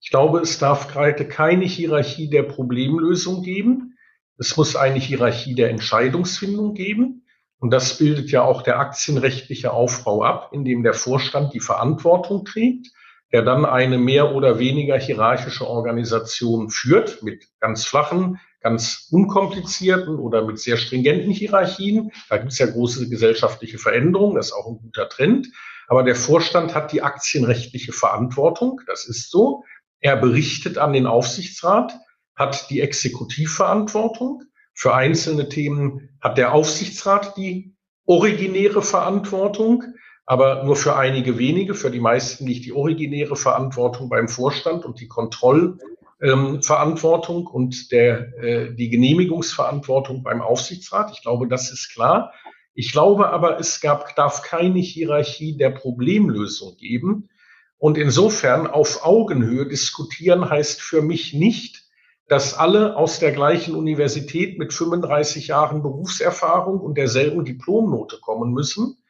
[0.01, 3.97] Ich glaube, es darf gerade keine Hierarchie der Problemlösung geben.
[4.37, 7.25] Es muss eine Hierarchie der Entscheidungsfindung geben.
[7.59, 12.43] Und das bildet ja auch der aktienrechtliche Aufbau ab, in dem der Vorstand die Verantwortung
[12.43, 12.87] trägt
[13.31, 20.45] der dann eine mehr oder weniger hierarchische Organisation führt mit ganz flachen, ganz unkomplizierten oder
[20.45, 22.11] mit sehr stringenten Hierarchien.
[22.29, 25.47] Da gibt es ja große gesellschaftliche Veränderungen, das ist auch ein guter Trend.
[25.87, 29.63] Aber der Vorstand hat die aktienrechtliche Verantwortung, das ist so.
[29.99, 31.93] Er berichtet an den Aufsichtsrat,
[32.35, 34.43] hat die Exekutivverantwortung.
[34.73, 39.83] Für einzelne Themen hat der Aufsichtsrat die originäre Verantwortung
[40.25, 41.73] aber nur für einige wenige.
[41.73, 48.33] Für die meisten liegt die originäre Verantwortung beim Vorstand und die Kontrollverantwortung ähm, und der,
[48.41, 51.11] äh, die Genehmigungsverantwortung beim Aufsichtsrat.
[51.13, 52.33] Ich glaube, das ist klar.
[52.73, 57.29] Ich glaube aber, es gab, darf keine Hierarchie der Problemlösung geben.
[57.77, 61.83] Und insofern auf Augenhöhe diskutieren heißt für mich nicht,
[62.27, 69.00] dass alle aus der gleichen Universität mit 35 Jahren Berufserfahrung und derselben Diplomnote kommen müssen,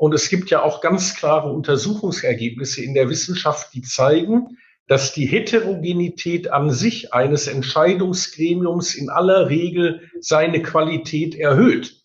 [0.00, 5.26] und es gibt ja auch ganz klare Untersuchungsergebnisse in der Wissenschaft, die zeigen, dass die
[5.26, 12.00] Heterogenität an sich eines Entscheidungsgremiums in aller Regel seine Qualität erhöht.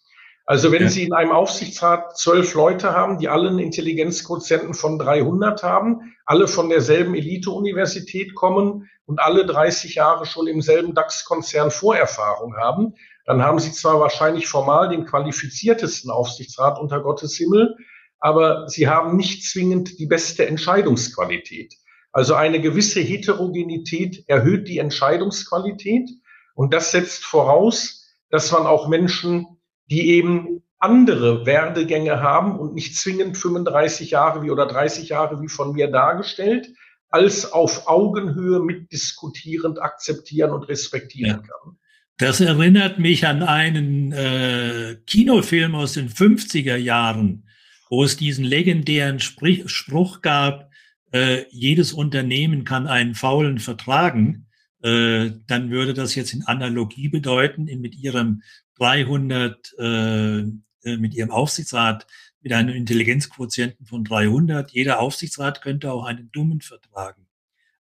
[0.46, 0.90] Also wenn ja.
[0.90, 6.50] Sie in einem Aufsichtsrat zwölf Leute haben, die alle einen Intelligenzquotienten von 300 haben, alle
[6.50, 13.42] von derselben Elite-Universität kommen und alle 30 Jahre schon im selben DAX-Konzern Vorerfahrung haben, dann
[13.42, 17.76] haben Sie zwar wahrscheinlich formal den qualifiziertesten Aufsichtsrat unter Gottes Himmel,
[18.20, 21.74] aber Sie haben nicht zwingend die beste Entscheidungsqualität.
[22.12, 26.10] Also eine gewisse Heterogenität erhöht die Entscheidungsqualität
[26.54, 29.48] und das setzt voraus, dass man auch Menschen
[29.88, 35.48] die eben andere Werdegänge haben und nicht zwingend 35 Jahre wie oder 30 Jahre wie
[35.48, 36.68] von mir dargestellt,
[37.10, 41.48] als auf Augenhöhe mitdiskutierend akzeptieren und respektieren ja.
[41.48, 41.78] kann.
[42.18, 47.48] Das erinnert mich an einen äh, Kinofilm aus den 50er Jahren,
[47.90, 50.72] wo es diesen legendären Sprich Spruch gab,
[51.12, 54.48] äh, jedes Unternehmen kann einen Faulen vertragen.
[54.82, 58.44] Äh, dann würde das jetzt in Analogie bedeuten, in, mit ihrem
[58.78, 60.44] 300 äh,
[60.86, 62.06] äh, mit ihrem Aufsichtsrat
[62.42, 64.72] mit einem Intelligenzquotienten von 300.
[64.72, 67.25] Jeder Aufsichtsrat könnte auch einen Dummen vertragen.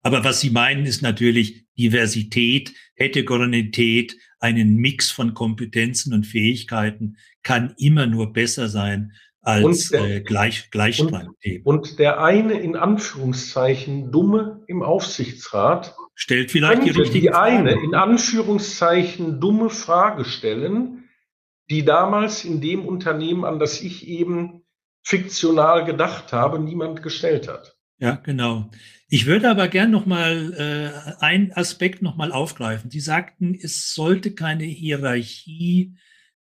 [0.05, 7.75] Aber was Sie meinen, ist natürlich Diversität, Heterogenität, einen Mix von Kompetenzen und Fähigkeiten kann
[7.79, 11.63] immer nur besser sein als der, äh, Gleich, Gleichstrangthemen.
[11.65, 17.73] Und, und der eine in Anführungszeichen Dumme im Aufsichtsrat stellt vielleicht die richtige die eine
[17.73, 21.09] in Anführungszeichen dumme Frage stellen,
[21.71, 24.65] die damals in dem Unternehmen, an das ich eben
[25.03, 27.74] fiktional gedacht habe, niemand gestellt hat.
[27.99, 28.71] Ja, genau.
[29.09, 32.91] Ich würde aber gern noch mal äh, einen Aspekt noch mal aufgreifen.
[32.91, 35.95] Sie sagten, es sollte keine Hierarchie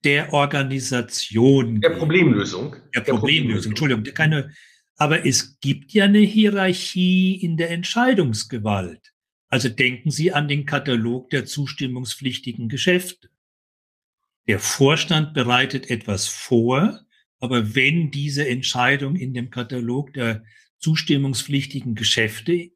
[0.05, 1.81] der Organisation.
[1.81, 2.77] Der Problemlösung.
[2.95, 4.53] Der, der Problemlösung, Problemlösung, Entschuldigung, keine.
[4.97, 9.13] Aber es gibt ja eine Hierarchie in der Entscheidungsgewalt.
[9.49, 13.31] Also denken Sie an den Katalog der zustimmungspflichtigen Geschäfte.
[14.47, 17.01] Der Vorstand bereitet etwas vor,
[17.41, 20.45] aber wenn diese Entscheidung in dem Katalog der
[20.81, 22.71] zustimmungspflichtigen Geschäfte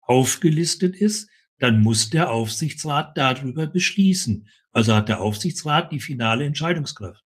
[0.00, 4.48] aufgelistet ist, dann muss der Aufsichtsrat darüber beschließen.
[4.72, 7.24] Also hat der Aufsichtsrat die finale Entscheidungskraft.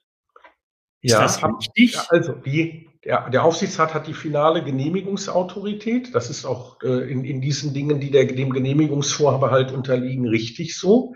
[1.01, 1.98] Ist ja, das richtig?
[2.11, 6.14] Also die der, der Aufsichtsrat hat die finale Genehmigungsautorität.
[6.14, 11.14] Das ist auch äh, in, in diesen Dingen, die der, dem Genehmigungsvorbehalt unterliegen, richtig so.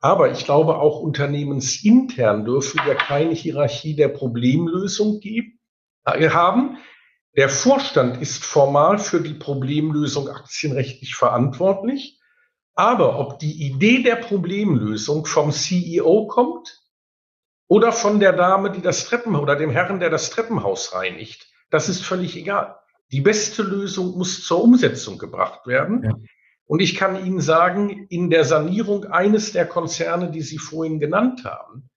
[0.00, 5.58] Aber ich glaube, auch unternehmensintern dürfen wir keine Hierarchie der Problemlösung geben,
[6.04, 6.76] äh, haben.
[7.36, 12.20] Der Vorstand ist formal für die Problemlösung aktienrechtlich verantwortlich.
[12.74, 16.80] Aber ob die Idee der Problemlösung vom CEO kommt
[17.68, 21.48] oder von der Dame, die das Treppen oder dem Herrn, der das Treppenhaus reinigt.
[21.70, 22.76] Das ist völlig egal.
[23.10, 26.02] Die beste Lösung muss zur Umsetzung gebracht werden.
[26.04, 26.16] Ja.
[26.66, 31.44] Und ich kann Ihnen sagen, in der Sanierung eines der Konzerne, die Sie vorhin genannt
[31.44, 31.90] haben,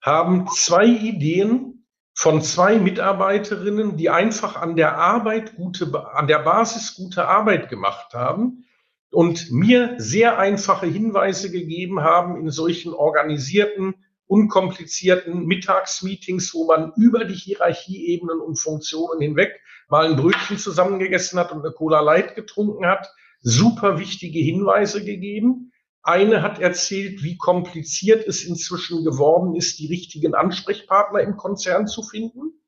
[0.00, 1.81] haben zwei Ideen
[2.14, 8.14] von zwei Mitarbeiterinnen, die einfach an der Arbeit gute, an der Basis gute Arbeit gemacht
[8.14, 8.64] haben
[9.10, 13.94] und mir sehr einfache Hinweise gegeben haben in solchen organisierten
[14.26, 21.52] unkomplizierten Mittagsmeetings, wo man über die Hierarchieebenen und Funktionen hinweg mal ein Brötchen zusammengegessen hat
[21.52, 25.71] und eine Cola Light getrunken hat, super wichtige Hinweise gegeben.
[26.02, 32.02] Eine hat erzählt, wie kompliziert es inzwischen geworden ist, die richtigen Ansprechpartner im Konzern zu
[32.02, 32.60] finden.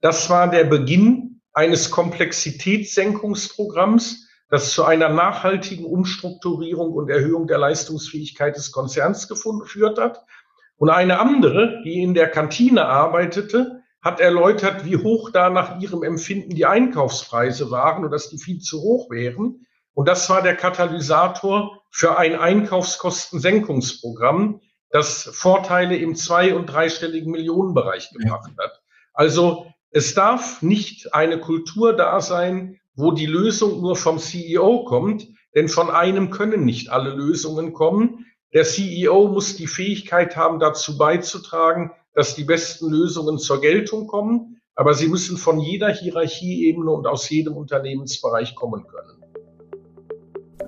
[0.00, 8.56] Das war der Beginn eines Komplexitätssenkungsprogramms, das zu einer nachhaltigen Umstrukturierung und Erhöhung der Leistungsfähigkeit
[8.56, 10.24] des Konzerns geführt hat.
[10.76, 16.04] Und eine andere, die in der Kantine arbeitete, hat erläutert, wie hoch da nach ihrem
[16.04, 19.66] Empfinden die Einkaufspreise waren und dass die viel zu hoch wären.
[19.92, 28.10] Und das war der Katalysator für ein Einkaufskostensenkungsprogramm, das Vorteile im zwei- und dreistelligen Millionenbereich
[28.10, 28.82] gebracht hat.
[29.12, 35.28] Also es darf nicht eine Kultur da sein, wo die Lösung nur vom CEO kommt,
[35.54, 38.26] denn von einem können nicht alle Lösungen kommen.
[38.52, 44.60] Der CEO muss die Fähigkeit haben, dazu beizutragen, dass die besten Lösungen zur Geltung kommen,
[44.74, 49.22] aber sie müssen von jeder Hierarchieebene und aus jedem Unternehmensbereich kommen können.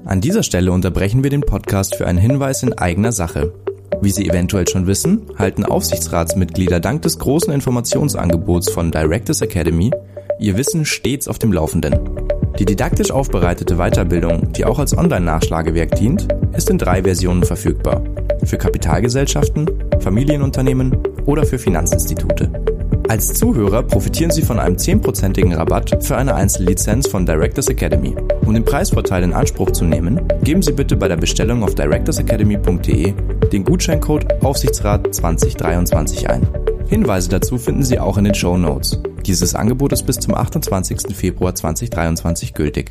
[0.04, 3.52] An dieser Stelle unterbrechen wir den Podcast für einen Hinweis in eigener Sache.
[4.00, 9.90] Wie Sie eventuell schon wissen, halten Aufsichtsratsmitglieder dank des großen Informationsangebots von Directors Academy
[10.40, 11.98] ihr Wissen stets auf dem Laufenden.
[12.58, 18.02] Die didaktisch aufbereitete Weiterbildung, die auch als Online-Nachschlagewerk dient, ist in drei Versionen verfügbar.
[18.44, 19.66] Für Kapitalgesellschaften,
[20.00, 20.96] Familienunternehmen
[21.26, 22.50] oder für Finanzinstitute.
[23.08, 28.14] Als Zuhörer profitieren Sie von einem 10%igen Rabatt für eine Einzellizenz von Directors Academy.
[28.46, 33.14] Um den Preisvorteil in Anspruch zu nehmen, geben Sie bitte bei der Bestellung auf directorsacademy.de
[33.52, 36.46] den Gutscheincode Aufsichtsrat 2023 ein.
[36.88, 39.00] Hinweise dazu finden Sie auch in den Show Notes.
[39.26, 41.14] Dieses Angebot ist bis zum 28.
[41.14, 42.90] Februar 2023 gültig.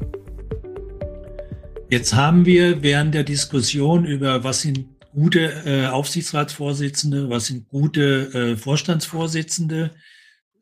[1.90, 8.34] Jetzt haben wir während der Diskussion über was sind gute äh, Aufsichtsratsvorsitzende, was sind gute
[8.34, 9.92] äh, Vorstandsvorsitzende,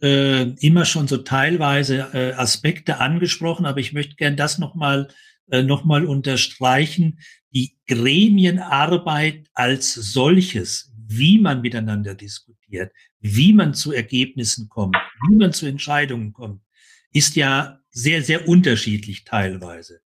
[0.01, 5.09] äh, immer schon so teilweise äh, Aspekte angesprochen, aber ich möchte gern das nochmal
[5.49, 7.19] äh, noch unterstreichen.
[7.53, 15.53] Die Gremienarbeit als solches, wie man miteinander diskutiert, wie man zu Ergebnissen kommt, wie man
[15.53, 16.61] zu Entscheidungen kommt,
[17.11, 20.01] ist ja sehr, sehr unterschiedlich teilweise.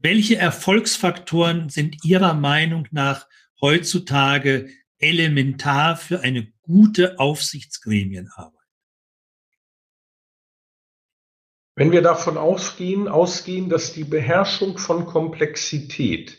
[0.00, 3.26] Welche Erfolgsfaktoren sind Ihrer Meinung nach
[3.60, 8.58] heutzutage elementar für eine gute Aufsichtsgremienarbeit?
[11.74, 16.36] Wenn wir davon ausgehen, ausgehen, dass die Beherrschung von Komplexität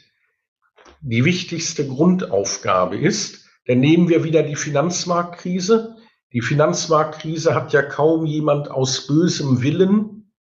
[1.01, 5.95] die wichtigste Grundaufgabe ist, dann nehmen wir wieder die Finanzmarktkrise.
[6.33, 10.33] Die Finanzmarktkrise hat ja kaum jemand aus bösem Willen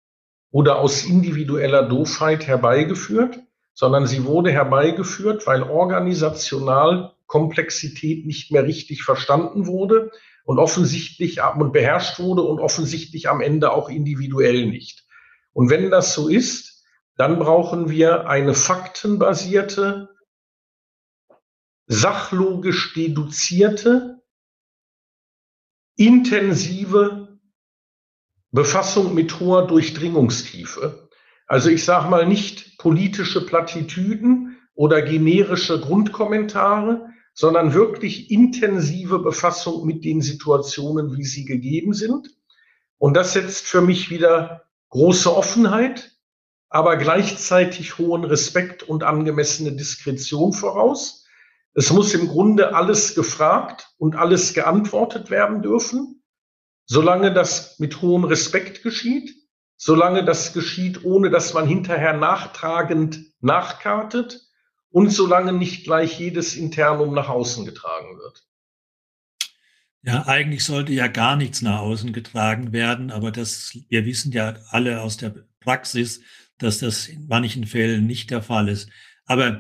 [0.51, 3.41] oder aus individueller Doofheit herbeigeführt,
[3.77, 10.11] sondern sie wurde herbeigeführt, weil organisational Komplexität nicht mehr richtig verstanden wurde
[10.45, 15.05] und offensichtlich und beherrscht wurde und offensichtlich am Ende auch individuell nicht.
[15.53, 16.85] Und wenn das so ist,
[17.17, 20.09] dann brauchen wir eine faktenbasierte,
[21.87, 24.23] sachlogisch deduzierte,
[25.97, 27.39] intensive
[28.53, 31.06] Befassung mit hoher Durchdringungstiefe.
[31.47, 40.05] Also ich sage mal nicht politische Plattitüden oder generische Grundkommentare, sondern wirklich intensive Befassung mit
[40.05, 42.31] den Situationen, wie sie gegeben sind.
[42.99, 46.17] Und das setzt für mich wieder große Offenheit,
[46.69, 51.27] aber gleichzeitig hohen Respekt und angemessene Diskretion voraus.
[51.75, 56.23] Es muss im Grunde alles gefragt und alles geantwortet werden dürfen,
[56.87, 59.46] solange das mit hohem Respekt geschieht,
[59.77, 64.41] solange das geschieht, ohne dass man hinterher nachtragend nachkartet
[64.91, 68.45] und solange nicht gleich jedes Internum nach außen getragen wird.
[70.03, 74.55] Ja, eigentlich sollte ja gar nichts nach außen getragen werden, aber das, wir wissen ja
[74.71, 76.21] alle aus der Praxis,
[76.59, 78.89] dass das in manchen Fällen nicht der Fall ist.
[79.25, 79.59] Aber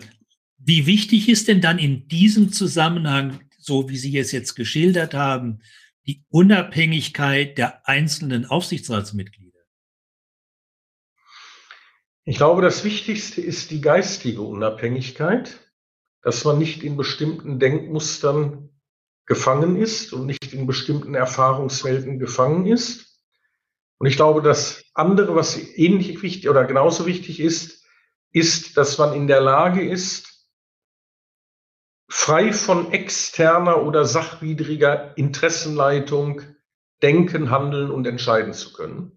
[0.58, 5.60] wie wichtig ist denn dann in diesem Zusammenhang, so wie Sie es jetzt geschildert haben,
[6.06, 9.45] die Unabhängigkeit der einzelnen Aufsichtsratsmitglieder?
[12.28, 15.60] Ich glaube, das Wichtigste ist die geistige Unabhängigkeit,
[16.22, 18.68] dass man nicht in bestimmten Denkmustern
[19.26, 23.22] gefangen ist und nicht in bestimmten Erfahrungswelten gefangen ist.
[23.98, 27.84] Und ich glaube, das andere, was ähnlich wichtig oder genauso wichtig ist,
[28.32, 30.50] ist, dass man in der Lage ist,
[32.08, 36.42] frei von externer oder sachwidriger Interessenleitung
[37.02, 39.15] denken, handeln und entscheiden zu können.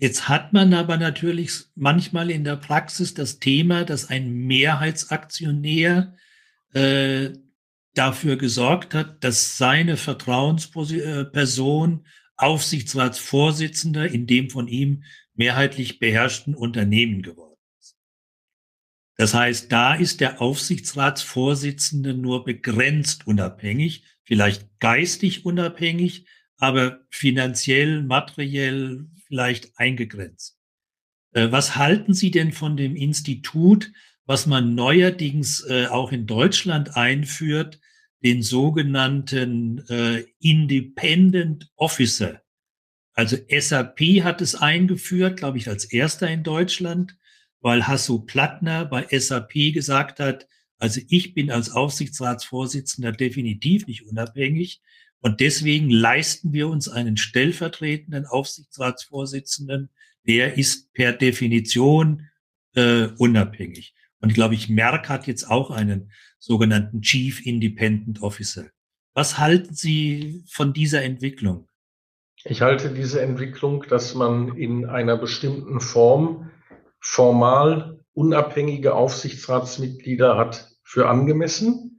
[0.00, 6.14] Jetzt hat man aber natürlich manchmal in der Praxis das Thema, dass ein Mehrheitsaktionär
[6.72, 7.30] äh,
[7.94, 15.02] dafür gesorgt hat, dass seine Vertrauensperson Aufsichtsratsvorsitzender in dem von ihm
[15.34, 17.96] mehrheitlich beherrschten Unternehmen geworden ist.
[19.16, 26.26] Das heißt, da ist der Aufsichtsratsvorsitzende nur begrenzt unabhängig, vielleicht geistig unabhängig,
[26.56, 30.58] aber finanziell, materiell vielleicht eingegrenzt.
[31.32, 33.92] Äh, was halten Sie denn von dem Institut,
[34.26, 37.80] was man neuerdings äh, auch in Deutschland einführt,
[38.24, 42.42] den sogenannten äh, Independent Officer?
[43.14, 47.16] Also SAP hat es eingeführt, glaube ich, als erster in Deutschland,
[47.60, 50.46] weil Hasso Plattner bei SAP gesagt hat,
[50.78, 54.80] also ich bin als Aufsichtsratsvorsitzender definitiv nicht unabhängig.
[55.20, 59.90] Und deswegen leisten wir uns einen stellvertretenden Aufsichtsratsvorsitzenden,
[60.26, 62.28] der ist per Definition
[62.74, 63.94] äh, unabhängig.
[64.20, 68.66] Und ich glaube ich, Merck hat jetzt auch einen sogenannten Chief Independent Officer.
[69.14, 71.68] Was halten Sie von dieser Entwicklung?
[72.44, 76.50] Ich halte diese Entwicklung, dass man in einer bestimmten Form
[77.00, 81.97] formal unabhängige Aufsichtsratsmitglieder hat, für angemessen.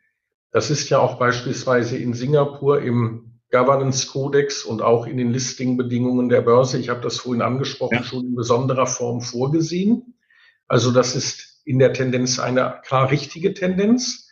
[0.52, 6.30] Das ist ja auch beispielsweise in Singapur im Governance Codex und auch in den Listing-Bedingungen
[6.30, 8.04] der Börse, ich habe das vorhin angesprochen, ja.
[8.04, 10.16] schon in besonderer Form vorgesehen.
[10.68, 14.30] Also das ist in der Tendenz eine klar richtige Tendenz.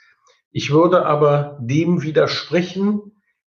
[0.51, 3.13] Ich würde aber dem widersprechen,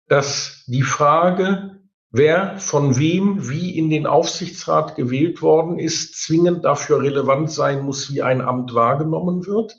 [0.09, 7.01] dass die Frage, wer von wem wie in den Aufsichtsrat gewählt worden ist, zwingend dafür
[7.01, 9.77] relevant sein muss, wie ein Amt wahrgenommen wird.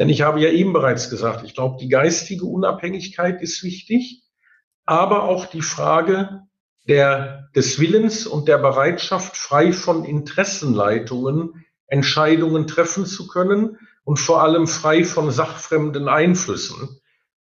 [0.00, 4.22] Denn ich habe ja eben bereits gesagt, ich glaube, die geistige Unabhängigkeit ist wichtig,
[4.86, 6.40] aber auch die Frage
[6.88, 14.42] der, des Willens und der Bereitschaft, frei von Interessenleitungen Entscheidungen treffen zu können und vor
[14.42, 17.00] allem frei von sachfremden Einflüssen.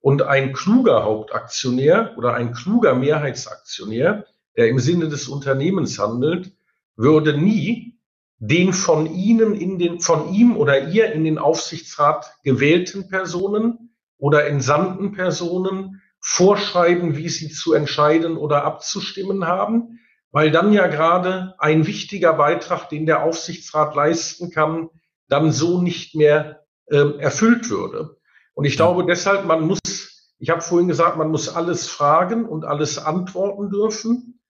[0.01, 4.25] Und ein kluger Hauptaktionär oder ein kluger Mehrheitsaktionär,
[4.57, 6.51] der im Sinne des Unternehmens handelt,
[6.97, 7.97] würde nie
[8.43, 14.47] den von Ihnen in den, von ihm oder ihr in den Aufsichtsrat gewählten Personen oder
[14.47, 19.99] entsandten Personen vorschreiben, wie sie zu entscheiden oder abzustimmen haben,
[20.31, 24.89] weil dann ja gerade ein wichtiger Beitrag, den der Aufsichtsrat leisten kann,
[25.27, 28.17] dann so nicht mehr äh, erfüllt würde.
[28.55, 32.65] Und ich glaube deshalb, man muss, ich habe vorhin gesagt, man muss alles fragen und
[32.65, 34.40] alles antworten dürfen.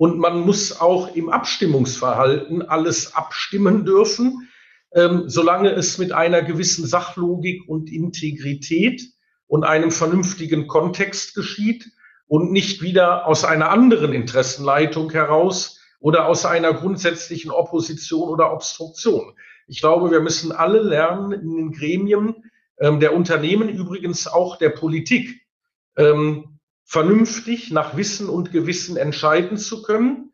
[0.00, 4.48] Und man muss auch im Abstimmungsverhalten alles abstimmen dürfen,
[4.94, 9.02] ähm, solange es mit einer gewissen Sachlogik und Integrität
[9.46, 11.90] und einem vernünftigen Kontext geschieht
[12.28, 19.34] und nicht wieder aus einer anderen Interessenleitung heraus oder aus einer grundsätzlichen Opposition oder Obstruktion.
[19.66, 24.70] Ich glaube, wir müssen alle lernen in den Gremien ähm, der Unternehmen, übrigens auch der
[24.70, 25.42] Politik,
[25.98, 26.58] ähm,
[26.90, 30.32] vernünftig nach Wissen und Gewissen entscheiden zu können.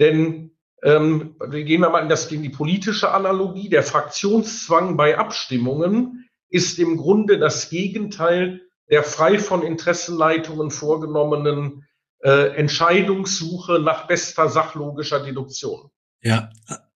[0.00, 0.52] Denn
[0.82, 3.68] ähm, wir gehen mal in, das, in die politische Analogie.
[3.68, 11.84] Der Fraktionszwang bei Abstimmungen ist im Grunde das Gegenteil der frei von Interessenleitungen vorgenommenen
[12.20, 15.90] äh, Entscheidungssuche nach bester sachlogischer Deduktion.
[16.22, 16.48] Ja,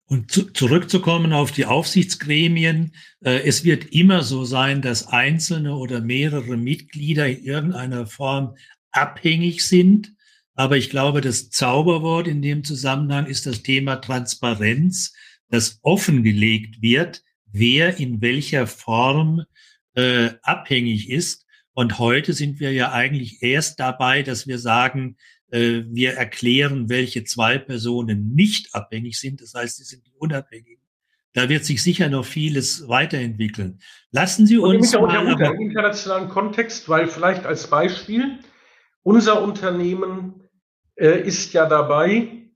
[0.06, 2.94] und zu, zurückzukommen auf die Aufsichtsgremien,
[3.26, 8.56] äh, es wird immer so sein, dass einzelne oder mehrere Mitglieder in irgendeiner Form
[8.92, 10.14] abhängig sind.
[10.56, 15.14] Aber ich glaube, das Zauberwort in dem Zusammenhang ist das Thema Transparenz,
[15.50, 19.44] dass offengelegt wird, wer in welcher Form
[19.96, 21.46] äh, abhängig ist.
[21.74, 25.18] Und heute sind wir ja eigentlich erst dabei, dass wir sagen,
[25.52, 29.42] äh, wir erklären, welche zwei Personen nicht abhängig sind.
[29.42, 30.80] Das heißt, sie sind unabhängig.
[31.34, 33.80] Da wird sich sicher noch vieles weiterentwickeln.
[34.12, 38.40] Lassen Sie uns und mal im internationalen Kontext, weil vielleicht als Beispiel
[39.04, 40.50] unser Unternehmen
[40.96, 42.50] äh, ist ja dabei,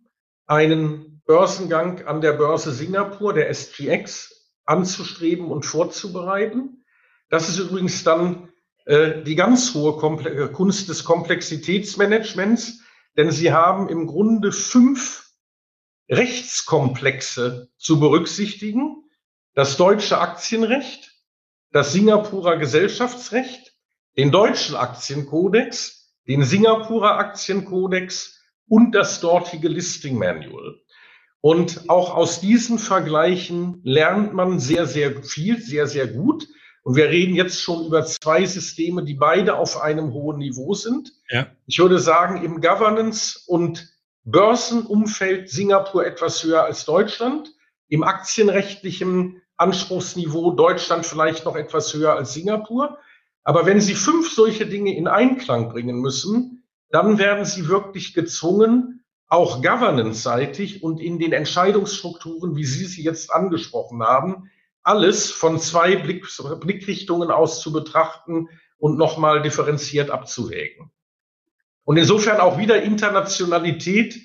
[0.46, 6.84] einen Börsengang an der Börse Singapur, der SGX, anzustreben und vorzubereiten.
[7.30, 8.50] Das ist übrigens dann
[8.86, 12.82] äh, die ganz hohe Komple äh, Kunst des Komplexitätsmanagements,
[13.18, 15.32] denn sie haben im Grunde fünf
[16.10, 19.04] Rechtskomplexe zu berücksichtigen.
[19.54, 21.12] Das deutsche Aktienrecht,
[21.72, 23.74] das Singapurer Gesellschaftsrecht,
[24.18, 25.95] den deutschen Aktienkodex,
[26.28, 30.80] den Singapurer Aktienkodex und das dortige Listing Manual.
[31.41, 36.47] Und auch aus diesen Vergleichen lernt man sehr, sehr viel, sehr, sehr gut.
[36.82, 41.11] Und wir reden jetzt schon über zwei Systeme, die beide auf einem hohen Niveau sind.
[41.30, 41.47] Ja.
[41.67, 43.88] Ich würde sagen, im Governance- und
[44.23, 47.53] Börsenumfeld Singapur etwas höher als Deutschland.
[47.89, 52.97] Im aktienrechtlichen Anspruchsniveau Deutschland vielleicht noch etwas höher als Singapur.
[53.46, 59.06] Aber wenn Sie fünf solche Dinge in Einklang bringen müssen, dann werden Sie wirklich gezwungen,
[59.28, 64.50] auch governance-seitig und in den Entscheidungsstrukturen, wie Sie sie jetzt angesprochen haben,
[64.84, 66.28] alles von zwei Blick,
[66.60, 70.91] Blickrichtungen aus zu betrachten und nochmal differenziert abzuwägen.
[71.84, 74.20] Und insofern auch wieder Internationalität,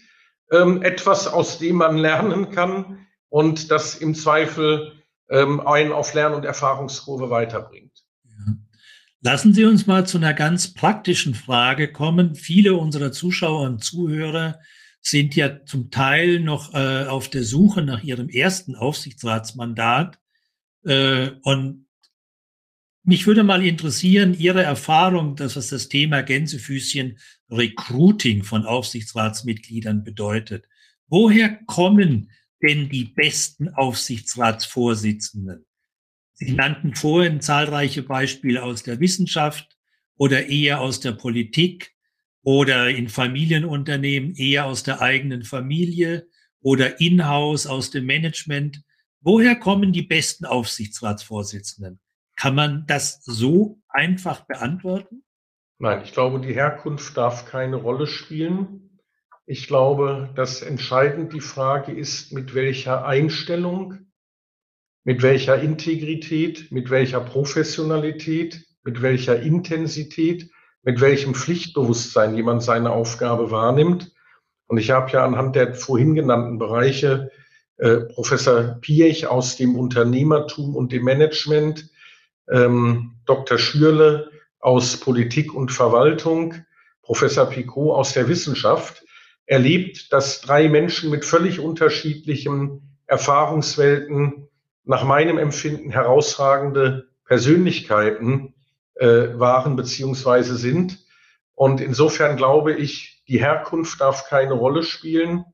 [0.51, 6.35] ähm, etwas, aus dem man lernen kann und das im Zweifel ähm, einen auf Lern-
[6.35, 8.00] und Erfahrungskurve weiterbringt.
[9.23, 12.35] Lassen Sie uns mal zu einer ganz praktischen Frage kommen.
[12.35, 14.59] Viele unserer Zuschauer und Zuhörer
[15.03, 20.19] sind ja zum Teil noch äh, auf der Suche nach ihrem ersten Aufsichtsratsmandat.
[20.85, 21.87] Äh, und
[23.03, 27.19] mich würde mal interessieren, Ihre Erfahrung, dass was das Thema Gänsefüßchen
[27.51, 30.67] Recruiting von Aufsichtsratsmitgliedern bedeutet.
[31.09, 32.31] Woher kommen
[32.63, 35.67] denn die besten Aufsichtsratsvorsitzenden?
[36.41, 39.77] Sie nannten vorhin zahlreiche Beispiele aus der Wissenschaft
[40.17, 41.95] oder eher aus der Politik
[42.43, 46.27] oder in Familienunternehmen eher aus der eigenen Familie
[46.63, 48.83] oder in-house aus dem Management.
[49.21, 52.01] Woher kommen die besten Aufsichtsratsvorsitzenden?
[52.37, 55.23] Kann man das so einfach beantworten?
[55.79, 58.99] Nein, ich glaube, die Herkunft darf keine Rolle spielen.
[59.45, 64.10] Ich glaube, dass entscheidend die Frage ist, mit welcher Einstellung
[65.05, 70.51] mit welcher Integrität, mit welcher Professionalität, mit welcher Intensität,
[70.83, 74.13] mit welchem Pflichtbewusstsein jemand seine Aufgabe wahrnimmt.
[74.67, 77.31] Und ich habe ja anhand der vorhin genannten Bereiche
[77.79, 81.89] äh, Professor Piech aus dem Unternehmertum und dem Management,
[82.51, 83.59] ähm, Dr.
[83.59, 86.55] Schürle aus Politik und Verwaltung,
[87.03, 89.03] Professor Picot aus der Wissenschaft,
[89.47, 94.50] erlebt, dass drei Menschen mit völlig unterschiedlichen Erfahrungswelten
[94.91, 98.55] nach meinem Empfinden herausragende Persönlichkeiten
[98.95, 100.99] äh, waren beziehungsweise sind.
[101.55, 105.45] Und insofern glaube ich, die Herkunft darf keine Rolle spielen.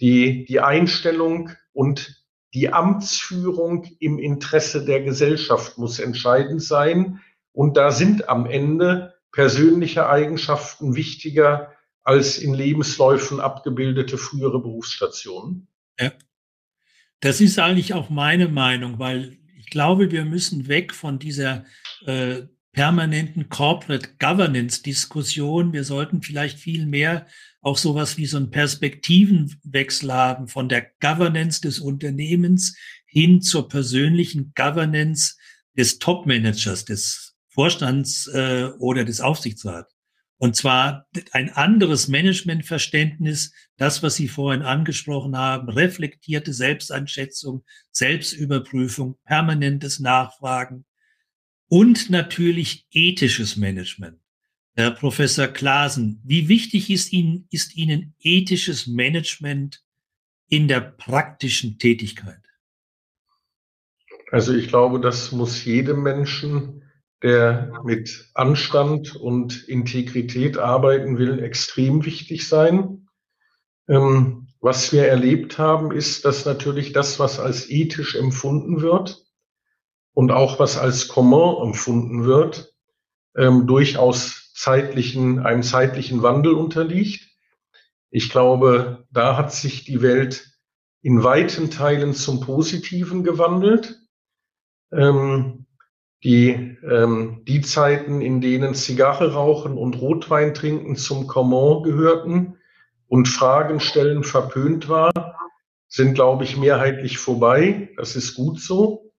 [0.00, 2.24] Die, die Einstellung und
[2.54, 7.20] die Amtsführung im Interesse der Gesellschaft muss entscheidend sein.
[7.52, 11.74] Und da sind am Ende persönliche Eigenschaften wichtiger
[12.04, 15.68] als in Lebensläufen abgebildete frühere Berufsstationen.
[16.00, 16.10] Ja.
[17.20, 21.64] Das ist eigentlich auch meine Meinung, weil ich glaube, wir müssen weg von dieser
[22.06, 22.42] äh,
[22.72, 25.72] permanenten Corporate Governance Diskussion.
[25.72, 27.26] Wir sollten vielleicht viel mehr
[27.60, 34.52] auch sowas wie so einen Perspektivenwechsel haben von der Governance des Unternehmens hin zur persönlichen
[34.54, 35.36] Governance
[35.76, 39.97] des Top-Managers, des Vorstands äh, oder des Aufsichtsrats.
[40.38, 49.98] Und zwar ein anderes Managementverständnis, das, was Sie vorhin angesprochen haben, reflektierte Selbsteinschätzung, Selbstüberprüfung, permanentes
[49.98, 50.84] Nachfragen
[51.68, 54.20] und natürlich ethisches Management.
[54.74, 59.82] Herr Professor Klasen, wie wichtig ist Ihnen, ist Ihnen ethisches Management
[60.48, 62.40] in der praktischen Tätigkeit?
[64.30, 66.84] Also ich glaube, das muss jedem Menschen
[67.22, 73.08] der mit Anstand und Integrität arbeiten will, extrem wichtig sein.
[73.88, 79.24] Ähm, was wir erlebt haben, ist, dass natürlich das, was als ethisch empfunden wird
[80.12, 82.74] und auch was als commun empfunden wird,
[83.36, 87.28] ähm, durchaus zeitlichen, einem zeitlichen Wandel unterliegt.
[88.10, 90.58] Ich glaube, da hat sich die Welt
[91.02, 94.00] in weiten Teilen zum Positiven gewandelt.
[94.90, 95.66] Ähm,
[96.24, 102.56] die, ähm, die Zeiten, in denen Zigarre rauchen und Rotwein trinken zum Common gehörten
[103.06, 105.12] und Fragen stellen verpönt war,
[105.86, 107.90] sind, glaube ich, mehrheitlich vorbei.
[107.96, 109.12] Das ist gut so.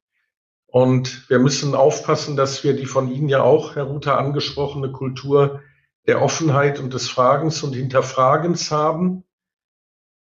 [0.68, 5.62] Und wir müssen aufpassen, dass wir die von Ihnen ja auch, Herr Ruther, angesprochene Kultur
[6.06, 9.24] der Offenheit und des Fragens und Hinterfragens haben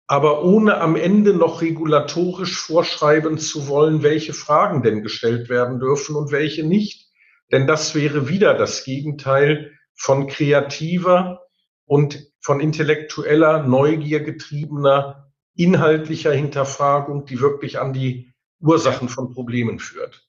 [0.09, 6.15] aber ohne am Ende noch regulatorisch vorschreiben zu wollen, welche Fragen denn gestellt werden dürfen
[6.15, 7.11] und welche nicht.
[7.51, 11.41] Denn das wäre wieder das Gegenteil von kreativer
[11.85, 20.27] und von intellektueller, Neugier getriebener, inhaltlicher Hinterfragung, die wirklich an die Ursachen von Problemen führt.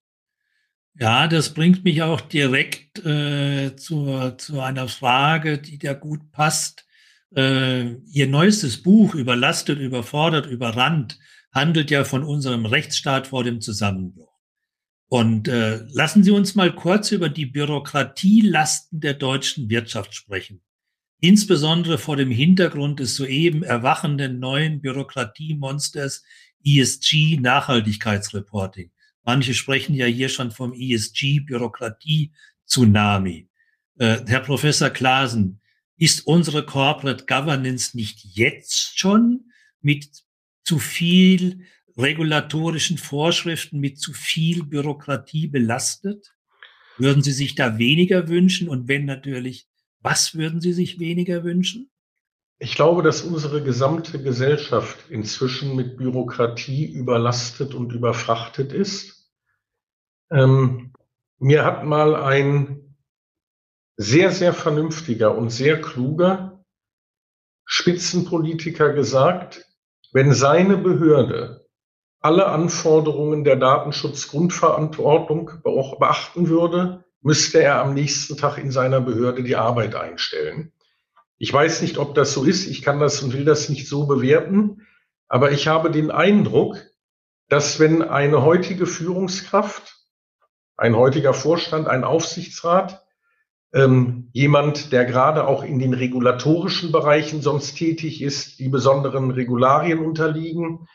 [0.93, 6.85] Ja, das bringt mich auch direkt äh, zu, zu einer Frage, die da gut passt
[7.35, 11.19] äh, ihr neuestes Buch Überlastet, überfordert, überrannt
[11.53, 14.31] handelt ja von unserem Rechtsstaat vor dem Zusammenbruch.
[15.09, 20.61] Und äh, lassen Sie uns mal kurz über die Bürokratielasten der deutschen Wirtschaft sprechen.
[21.21, 26.23] Insbesondere vor dem Hintergrund des soeben erwachenden neuen Bürokratiemonsters
[26.65, 28.93] ESG Nachhaltigkeitsreporting.
[29.25, 32.33] Manche sprechen ja hier schon vom ESG Bürokratie
[32.67, 33.49] Tsunami.
[33.99, 35.60] Äh, Herr Professor Klasen,
[36.01, 40.09] ist unsere Corporate Governance nicht jetzt schon mit
[40.65, 46.35] zu viel regulatorischen Vorschriften, mit zu viel Bürokratie belastet?
[46.97, 48.71] Würden Sie sich da weniger wünschen?
[48.71, 49.69] Und wenn natürlich,
[50.01, 51.91] was würden Sie sich weniger wünschen?
[52.59, 59.31] Ich glaube, dass unsere gesamte Gesellschaft inzwischen mit Bürokratie überlastet und überfrachtet ist.
[60.31, 60.95] Ähm,
[61.39, 62.80] mir hat mal ein
[64.03, 66.65] sehr, sehr vernünftiger und sehr kluger
[67.67, 69.67] Spitzenpolitiker gesagt,
[70.11, 71.67] wenn seine Behörde
[72.21, 79.57] alle Anforderungen der Datenschutzgrundverantwortung beachten würde, müsste er am nächsten Tag in seiner Behörde die
[79.57, 80.73] Arbeit einstellen.
[81.37, 82.69] Ich weiß nicht, ob das so ist.
[82.69, 84.87] Ich kann das und will das nicht so bewerten.
[85.29, 86.79] Aber ich habe den Eindruck,
[87.51, 89.99] dass wenn eine heutige Führungskraft,
[90.79, 93.05] ein heutiger Vorstand, ein Aufsichtsrat
[93.73, 100.01] ähm, jemand, der gerade auch in den regulatorischen Bereichen sonst tätig ist, die besonderen Regularien
[100.01, 100.89] unterliegen,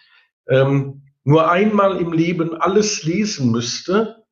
[0.48, 4.24] ähm, nur einmal im Leben alles lesen müsste,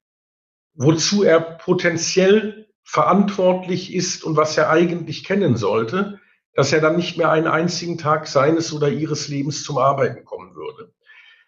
[0.75, 6.19] wozu er potenziell verantwortlich ist und was er eigentlich kennen sollte,
[6.53, 10.53] dass er dann nicht mehr einen einzigen Tag seines oder ihres Lebens zum Arbeiten kommen
[10.55, 10.93] würde.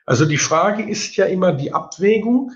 [0.06, 2.52] Also die Frage ist ja immer die Abwägung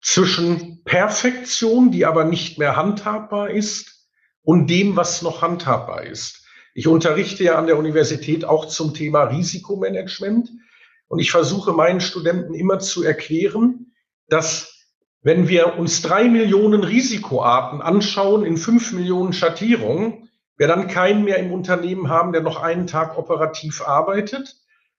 [0.00, 4.08] zwischen Perfektion, die aber nicht mehr handhabbar ist,
[4.44, 6.44] und dem, was noch handhabbar ist.
[6.74, 10.50] Ich unterrichte ja an der Universität auch zum Thema Risikomanagement
[11.06, 13.92] und ich versuche meinen Studenten immer zu erklären,
[14.28, 14.72] dass
[15.24, 21.36] Wenn wir uns drei Millionen Risikoarten anschauen in fünf Millionen Schattierungen, wir dann keinen mehr
[21.36, 24.56] im Unternehmen haben, der noch einen Tag operativ arbeitet,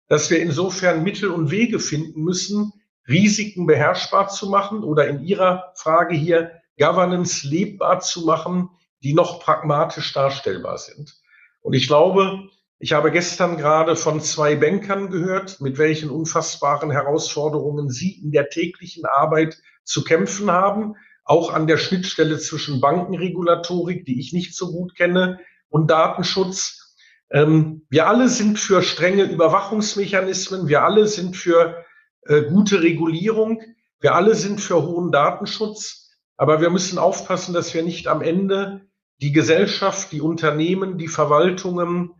[0.08, 2.72] dass wir insofern Mittel und Wege finden müssen,
[3.08, 8.70] Risiken beherrschbar zu machen oder in Ihrer Frage hier Governance lebbar zu machen,
[9.04, 11.14] die noch pragmatisch darstellbar sind.
[11.62, 12.49] Und ich glaube,
[12.80, 18.49] ich habe gestern gerade von zwei Bankern gehört, mit welchen unfassbaren Herausforderungen sie in der
[18.49, 24.72] täglichen Arbeit zu kämpfen haben, auch an der Schnittstelle zwischen Bankenregulatorik, die ich nicht so
[24.72, 25.39] gut kenne,
[25.70, 26.95] und Datenschutz.
[27.32, 31.84] Ähm, wir alle sind für strenge Überwachungsmechanismen, wir alle sind für
[32.26, 33.61] äh, gute Regulierung,
[33.99, 38.82] wir alle sind für hohen Datenschutz, aber wir müssen aufpassen, dass wir nicht am Ende
[39.21, 42.11] die Gesellschaft, die Unternehmen, die Verwaltungen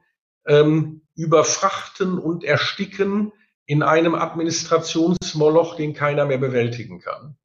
[0.48, 3.34] ähm, überfrachten und ersticken
[3.66, 7.36] in einem Administrationsmoloch, den keiner mehr bewältigen kann.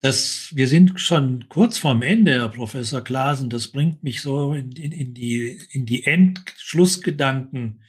[0.00, 3.48] Das, wir sind schon kurz vorm Ende, Herr Professor Klasen.
[3.48, 7.80] Das bringt mich so in, in, in die, in die Endschlussgedanken.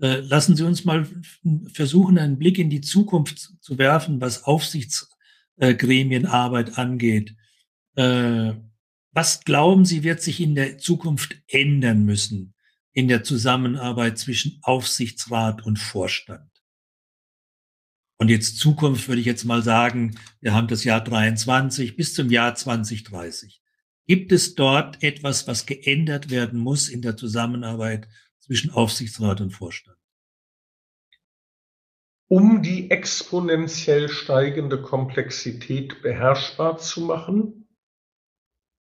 [0.00, 1.06] Äh, lassen Sie uns mal
[1.72, 7.36] versuchen, einen Blick in die Zukunft zu werfen, was Aufsichtsgremienarbeit angeht.
[7.96, 8.52] Äh,
[9.12, 12.54] was glauben Sie, wird sich in der Zukunft ändern müssen
[12.92, 16.48] in der Zusammenarbeit zwischen Aufsichtsrat und Vorstand?
[18.16, 22.30] Und jetzt Zukunft würde ich jetzt mal sagen, wir haben das Jahr 23 bis zum
[22.30, 23.60] Jahr 2030.
[24.06, 28.08] Gibt es dort etwas, was geändert werden muss in der Zusammenarbeit
[28.50, 29.96] zwischen Aufsichtsrat und Vorstand?
[32.26, 37.68] Um die exponentiell steigende Komplexität beherrschbar zu machen,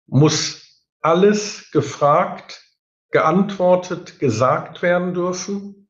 [0.06, 2.64] muss alles gefragt,
[3.12, 5.90] geantwortet, gesagt werden dürfen.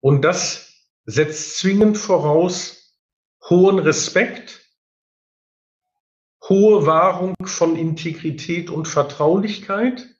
[0.00, 0.74] Und das
[1.06, 2.98] setzt zwingend voraus
[3.48, 4.70] hohen Respekt,
[6.46, 10.11] hohe Wahrung von Integrität und Vertraulichkeit,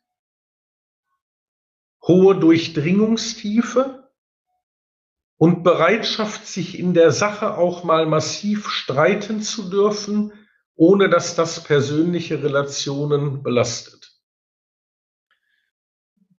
[2.06, 4.10] hohe Durchdringungstiefe
[5.36, 10.32] und Bereitschaft, sich in der Sache auch mal massiv streiten zu dürfen,
[10.74, 14.12] ohne dass das persönliche Relationen belastet.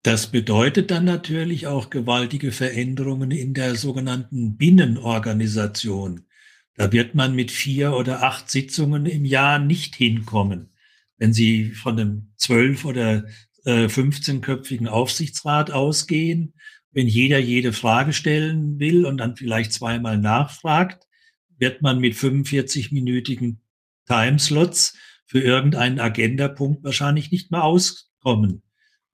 [0.03, 6.27] Das bedeutet dann natürlich auch gewaltige Veränderungen in der sogenannten Binnenorganisation.
[6.75, 10.73] Da wird man mit vier oder acht Sitzungen im Jahr nicht hinkommen.
[11.19, 13.25] Wenn Sie von einem zwölf- oder
[13.65, 16.55] äh, 15-köpfigen Aufsichtsrat ausgehen,
[16.93, 21.07] wenn jeder jede Frage stellen will und dann vielleicht zweimal nachfragt,
[21.59, 23.59] wird man mit 45-minütigen
[24.07, 24.97] Timeslots
[25.27, 28.63] für irgendeinen Agendapunkt wahrscheinlich nicht mehr auskommen.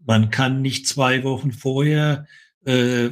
[0.04, 2.26] Man kann nicht zwei Wochen vorher
[2.64, 3.10] äh,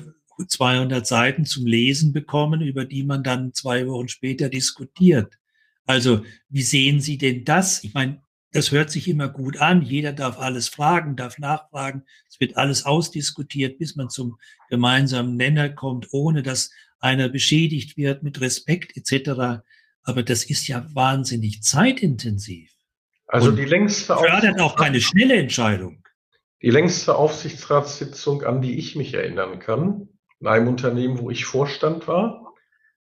[0.49, 5.39] 200 Seiten zum Lesen bekommen, über die man dann zwei Wochen später diskutiert.
[5.87, 7.85] Also wie sehen Sie denn das?
[7.85, 8.21] Ich meine,
[8.57, 9.83] das hört sich immer gut an.
[9.83, 12.05] Jeder darf alles fragen, darf nachfragen.
[12.29, 14.39] Es wird alles ausdiskutiert, bis man zum
[14.71, 19.63] gemeinsamen Nenner kommt, ohne dass einer beschädigt wird mit Respekt etc.
[20.03, 22.71] Aber das ist ja wahnsinnig zeitintensiv.
[23.27, 26.03] Also die längste fördert auch keine schnelle Entscheidung.
[26.63, 30.09] Die längste Aufsichtsratssitzung, an die ich mich erinnern kann,
[30.41, 32.46] in einem Unternehmen, wo ich Vorstand war,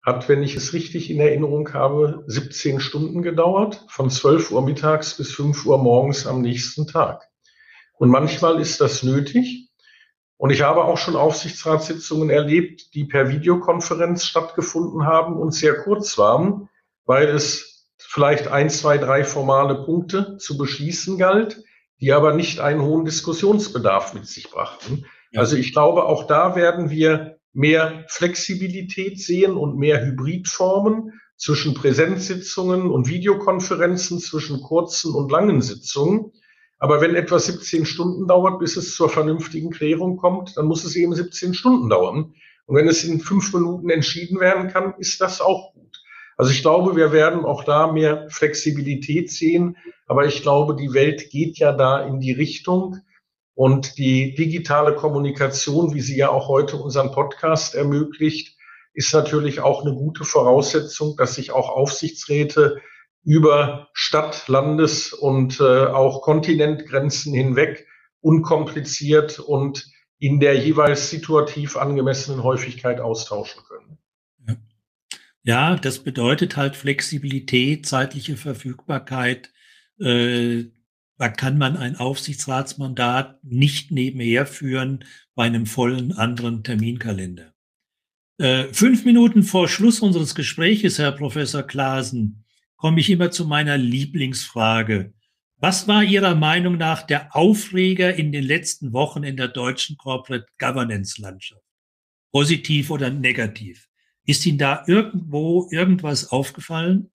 [0.05, 5.17] hat, wenn ich es richtig in Erinnerung habe, 17 Stunden gedauert, von 12 Uhr mittags
[5.17, 7.27] bis 5 Uhr morgens am nächsten Tag.
[7.97, 9.69] Und manchmal ist das nötig.
[10.37, 16.17] Und ich habe auch schon Aufsichtsratssitzungen erlebt, die per Videokonferenz stattgefunden haben und sehr kurz
[16.17, 16.69] waren,
[17.05, 21.63] weil es vielleicht ein, zwei, drei formale Punkte zu beschließen galt
[22.01, 25.05] die aber nicht einen hohen Diskussionsbedarf mit sich brachten.
[25.31, 25.41] Ja.
[25.41, 32.89] Also ich glaube, auch da werden wir mehr Flexibilität sehen und mehr Hybridformen zwischen Präsenzsitzungen
[32.91, 36.31] und Videokonferenzen, zwischen kurzen und langen Sitzungen.
[36.77, 40.95] Aber wenn etwa 17 Stunden dauert, bis es zur vernünftigen Klärung kommt, dann muss es
[40.95, 42.33] eben 17 Stunden dauern.
[42.65, 46.03] Und wenn es in fünf Minuten entschieden werden kann, ist das auch gut.
[46.37, 49.77] Also ich glaube, wir werden auch da mehr Flexibilität sehen.
[50.07, 52.97] Aber ich glaube, die Welt geht ja da in die Richtung.
[53.55, 58.57] Und die digitale Kommunikation, wie sie ja auch heute unseren Podcast ermöglicht,
[58.93, 62.81] ist natürlich auch eine gute Voraussetzung, dass sich auch Aufsichtsräte
[63.23, 67.87] über Stadt, Landes- und äh, auch Kontinentgrenzen hinweg
[68.21, 69.89] unkompliziert und
[70.19, 73.97] in der jeweils situativ angemessenen Häufigkeit austauschen können.
[75.43, 79.51] Ja, das bedeutet halt Flexibilität, zeitliche Verfügbarkeit.
[79.99, 80.65] Äh,
[81.17, 87.53] da kann man ein Aufsichtsratsmandat nicht nebenher führen bei einem vollen anderen Terminkalender.
[88.37, 92.43] Äh, fünf Minuten vor Schluss unseres Gespräches, Herr Professor Klasen,
[92.75, 95.13] komme ich immer zu meiner Lieblingsfrage.
[95.57, 100.45] Was war Ihrer Meinung nach der Aufreger in den letzten Wochen in der deutschen Corporate
[100.59, 101.63] Governance Landschaft?
[102.33, 103.87] Positiv oder negativ?
[104.25, 107.09] Ist Ihnen da irgendwo irgendwas aufgefallen?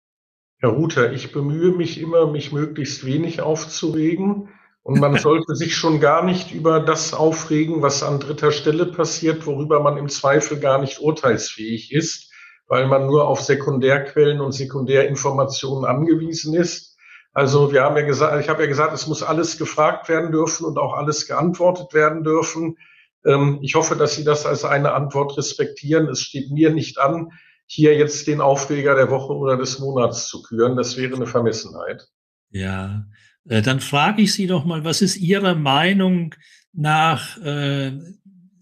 [0.60, 4.50] Herr Ruther, ich bemühe mich immer, mich möglichst wenig aufzuregen.
[4.82, 9.46] Und man sollte sich schon gar nicht über das aufregen, was an dritter Stelle passiert,
[9.46, 12.32] worüber man im Zweifel gar nicht urteilsfähig ist,
[12.68, 16.98] weil man nur auf Sekundärquellen und Sekundärinformationen angewiesen ist.
[17.34, 20.66] Also wir haben ja gesagt, ich habe ja gesagt, es muss alles gefragt werden dürfen
[20.66, 22.78] und auch alles geantwortet werden dürfen.
[23.26, 26.08] Ähm, ich hoffe, dass Sie das als eine Antwort respektieren.
[26.08, 27.32] Es steht mir nicht an,
[27.68, 30.78] hier jetzt den Aufreger der Woche oder des Monats zu küren.
[30.78, 32.08] Das wäre eine Vermessenheit.
[32.50, 33.06] Ja,
[33.48, 36.34] äh, dann frage ich Sie doch mal, was ist Ihrer Meinung
[36.74, 37.92] nach, äh,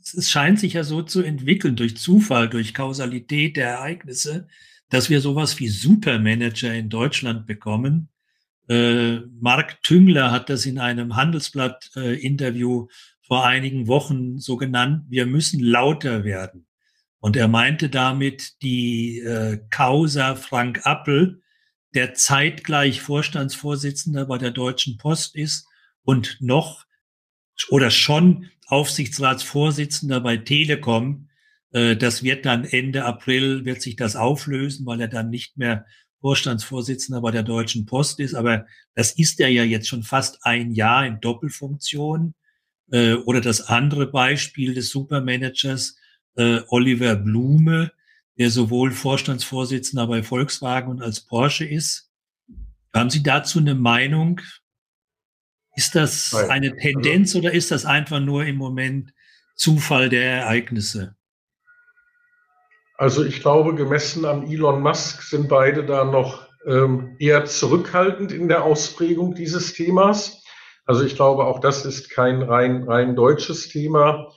[0.02, 4.48] es scheint sich ja so zu entwickeln durch Zufall, durch Kausalität der Ereignisse,
[4.90, 8.10] dass wir sowas wie Supermanager in Deutschland bekommen.
[8.68, 12.88] Äh, Mark Tüngler hat das in einem Handelsblatt-Interview
[13.22, 16.68] vor einigen Wochen so genannt, wir müssen lauter werden.
[17.26, 21.42] Und er meinte damit die äh, Causa Frank Appel,
[21.96, 25.66] der zeitgleich Vorstandsvorsitzender bei der Deutschen Post ist
[26.04, 26.86] und noch
[27.70, 31.30] oder schon Aufsichtsratsvorsitzender bei Telekom.
[31.72, 35.88] Äh, das wird dann Ende April, wird sich das auflösen, weil er dann nicht mehr
[36.22, 38.36] Vorstandsvorsitzender bei der Deutschen Post ist.
[38.36, 42.36] Aber das ist er ja jetzt schon fast ein Jahr in Doppelfunktion.
[42.92, 45.98] Äh, oder das andere Beispiel des Supermanagers,
[46.36, 47.92] äh, Oliver Blume,
[48.38, 52.12] der sowohl Vorstandsvorsitzender bei Volkswagen und als Porsche ist.
[52.94, 54.42] Haben Sie dazu eine Meinung?
[55.76, 59.14] Ist das eine also Tendenz oder ist das einfach nur im Moment
[59.56, 61.16] Zufall der Ereignisse?
[62.98, 68.48] Also ich glaube, gemessen an Elon Musk sind beide da noch ähm, eher zurückhaltend in
[68.48, 70.42] der Ausprägung dieses Themas.
[70.86, 74.32] Also ich glaube, auch das ist kein rein, rein deutsches Thema.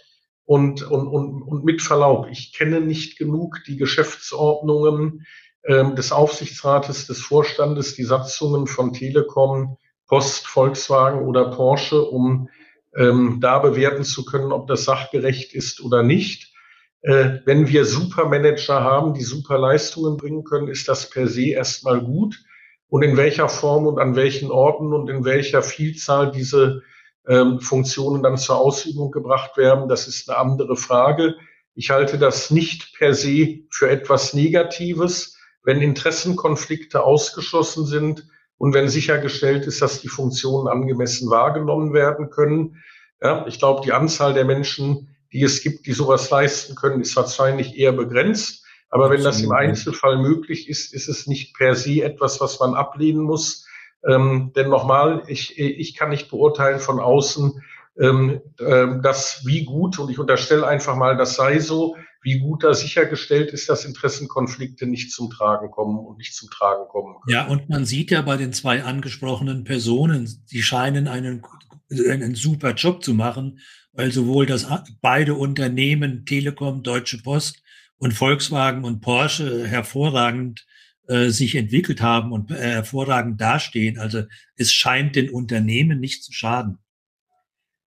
[0.49, 5.27] Und, und, und, und mit Verlaub, ich kenne nicht genug die Geschäftsordnungen
[5.63, 9.77] ähm, des Aufsichtsrates, des Vorstandes, die Satzungen von Telekom,
[10.07, 12.49] Post, Volkswagen oder Porsche, um
[12.97, 16.55] ähm, da bewerten zu können, ob das sachgerecht ist oder nicht.
[17.03, 22.01] Äh, wenn wir Supermanager haben, die super Leistungen bringen können, ist das per se erstmal
[22.01, 22.43] gut.
[22.89, 26.85] Und in welcher Form und an welchen Orten und in welcher Vielzahl diese
[27.29, 31.37] ähm, Funktionen dann zur Ausübung gebracht werden, das ist eine andere Frage.
[31.75, 38.27] Ich halte das nicht per se für etwas Negatives, wenn Interessenkonflikte ausgeschlossen sind
[38.57, 42.83] und wenn sichergestellt ist, dass die Funktionen angemessen wahrgenommen werden können.
[43.23, 47.15] Ja, ich glaube, die Anzahl der Menschen, die es gibt, die sowas leisten können, ist
[47.15, 48.65] wahrscheinlich eher begrenzt.
[48.91, 52.75] Aber wenn das im Einzelfall möglich ist, ist es nicht per se etwas, was man
[52.75, 53.68] ablehnen muss,
[54.07, 57.63] ähm, denn nochmal, ich, ich kann nicht beurteilen von außen,
[57.99, 62.65] ähm, äh, dass wie gut, und ich unterstelle einfach mal, das sei so, wie gut
[62.65, 67.33] da sichergestellt ist, dass Interessenkonflikte nicht zum Tragen kommen und nicht zum Tragen kommen können.
[67.35, 71.43] Ja, und man sieht ja bei den zwei angesprochenen Personen, die scheinen einen,
[71.91, 73.61] einen super Job zu machen,
[73.93, 74.67] weil sowohl das
[75.01, 77.63] beide Unternehmen, Telekom, Deutsche Post
[77.99, 80.67] und Volkswagen und Porsche hervorragend
[81.09, 83.99] äh, sich entwickelt haben und äh, hervorragend dastehen.
[83.99, 84.25] Also
[84.57, 86.79] es scheint den Unternehmen nicht zu schaden.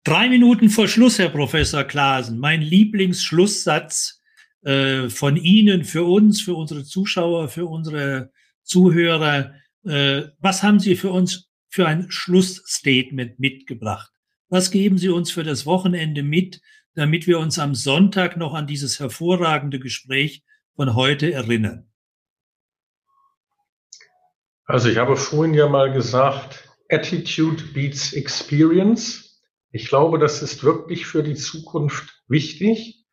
[0.04, 2.38] Drei Minuten vor Schluss, Herr Professor Klaasen.
[2.38, 4.22] Mein Lieblingsschlusssatz
[4.62, 8.30] äh, von Ihnen, für uns, für unsere Zuschauer, für unsere
[8.62, 9.52] Zuhörer.
[9.84, 14.10] Äh, was haben Sie für uns für ein Schlussstatement mitgebracht?
[14.48, 16.62] Was geben Sie uns für das Wochenende mit,
[16.94, 20.42] damit wir uns am Sonntag noch an dieses hervorragende Gespräch
[20.74, 21.89] von heute erinnern?
[24.70, 29.42] Also ich habe vorhin ja mal gesagt, Attitude beats Experience.
[29.72, 33.04] Ich glaube, das ist wirklich für die Zukunft wichtig.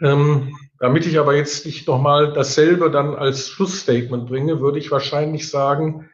[0.00, 5.50] Ähm, damit ich aber jetzt nicht nochmal dasselbe dann als Schlussstatement bringe, würde ich wahrscheinlich
[5.50, 6.08] sagen,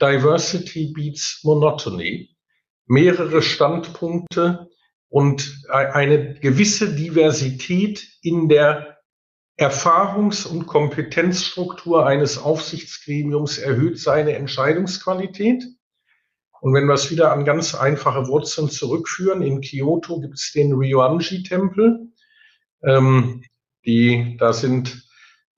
[0.00, 2.36] Diversity beats Monotony.
[2.86, 4.68] Mehrere Standpunkte
[5.08, 8.89] und eine gewisse Diversität in der
[9.56, 15.64] Erfahrungs- und Kompetenzstruktur eines Aufsichtsgremiums erhöht seine Entscheidungsqualität.
[16.60, 20.72] Und wenn wir es wieder an ganz einfache Wurzeln zurückführen, in Kyoto gibt es den
[20.72, 22.08] Ryoanji-Tempel.
[22.82, 23.42] Ähm,
[23.84, 25.08] die, da sind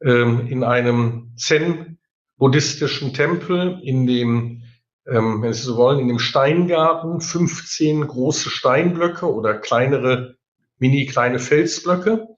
[0.01, 4.62] ähm, in einem Zen-buddhistischen Tempel, in dem,
[5.07, 10.36] ähm, wenn Sie so wollen, in dem Steingarten 15 große Steinblöcke oder kleinere,
[10.78, 12.28] mini kleine Felsblöcke.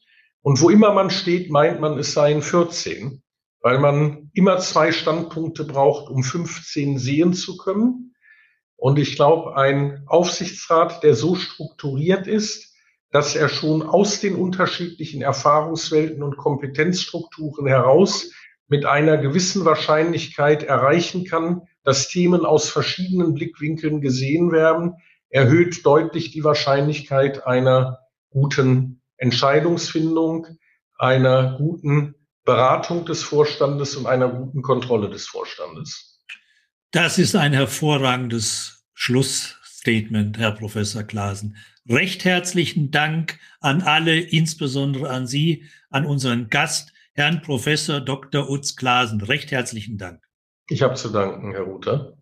[0.44, 3.22] Und wo immer man steht, meint man, es seien 14,
[3.62, 8.14] weil man immer zwei Standpunkte braucht, um 15 sehen zu können.
[8.76, 12.74] Und ich glaube, ein Aufsichtsrat, der so strukturiert ist,
[13.10, 18.30] dass er schon aus den unterschiedlichen Erfahrungswelten und Kompetenzstrukturen heraus
[18.68, 24.96] mit einer gewissen Wahrscheinlichkeit erreichen kann, dass Themen aus verschiedenen Blickwinkeln gesehen werden,
[25.30, 30.46] erhöht deutlich die Wahrscheinlichkeit einer guten Entscheidungsfindung,
[30.98, 36.22] einer guten Beratung des Vorstandes und einer guten Kontrolle des Vorstandes.
[36.90, 41.56] Das ist ein hervorragendes Schlussstatement, Herr Professor Klasen.
[41.88, 48.48] Recht herzlichen Dank an alle, insbesondere an Sie, an unseren Gast, Herrn Professor Dr.
[48.48, 49.20] Utz Klasen.
[49.20, 50.22] Recht herzlichen Dank.
[50.68, 52.16] Ich habe zu danken, Herr Ruther.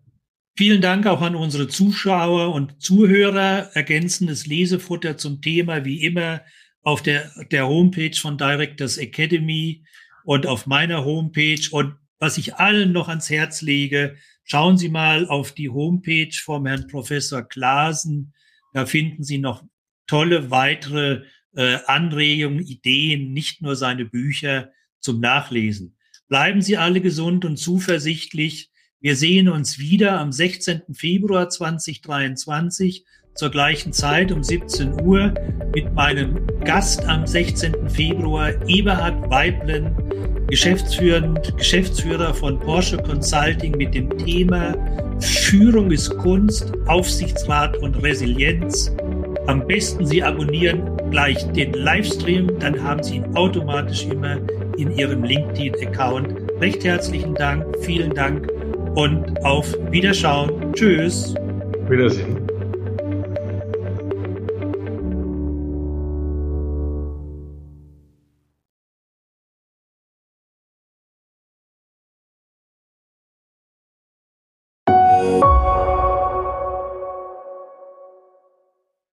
[0.55, 3.71] Vielen Dank auch an unsere Zuschauer und Zuhörer.
[3.73, 6.41] Ergänzendes Lesefutter zum Thema wie immer
[6.83, 9.83] auf der, der Homepage von Directors Academy
[10.23, 11.67] und auf meiner Homepage.
[11.71, 16.65] Und was ich allen noch ans Herz lege, schauen Sie mal auf die Homepage vom
[16.65, 18.33] Herrn Professor Klasen.
[18.73, 19.63] Da finden Sie noch
[20.07, 21.23] tolle weitere
[21.55, 25.95] äh, Anregungen, Ideen, nicht nur seine Bücher zum Nachlesen.
[26.27, 28.69] Bleiben Sie alle gesund und zuversichtlich.
[28.99, 30.81] Wir sehen uns wieder am 16.
[30.93, 33.05] Februar 2023
[33.35, 35.33] zur gleichen Zeit um 17 Uhr
[35.73, 37.89] mit meinem Gast am 16.
[37.89, 39.95] Februar, Eberhard Weiblen,
[40.47, 44.75] Geschäftsführer von Porsche Consulting mit dem Thema
[45.19, 48.95] Führung ist Kunst, Aufsichtsrat und Resilienz.
[49.47, 54.37] Am besten Sie abonnieren gleich den Livestream, dann haben Sie ihn automatisch immer
[54.77, 56.35] in Ihrem LinkedIn-Account.
[56.59, 58.47] Recht herzlichen Dank, vielen Dank
[58.95, 60.73] und auf Wiederschauen.
[60.73, 61.33] Tschüss.
[61.89, 62.52] Wiedersehen.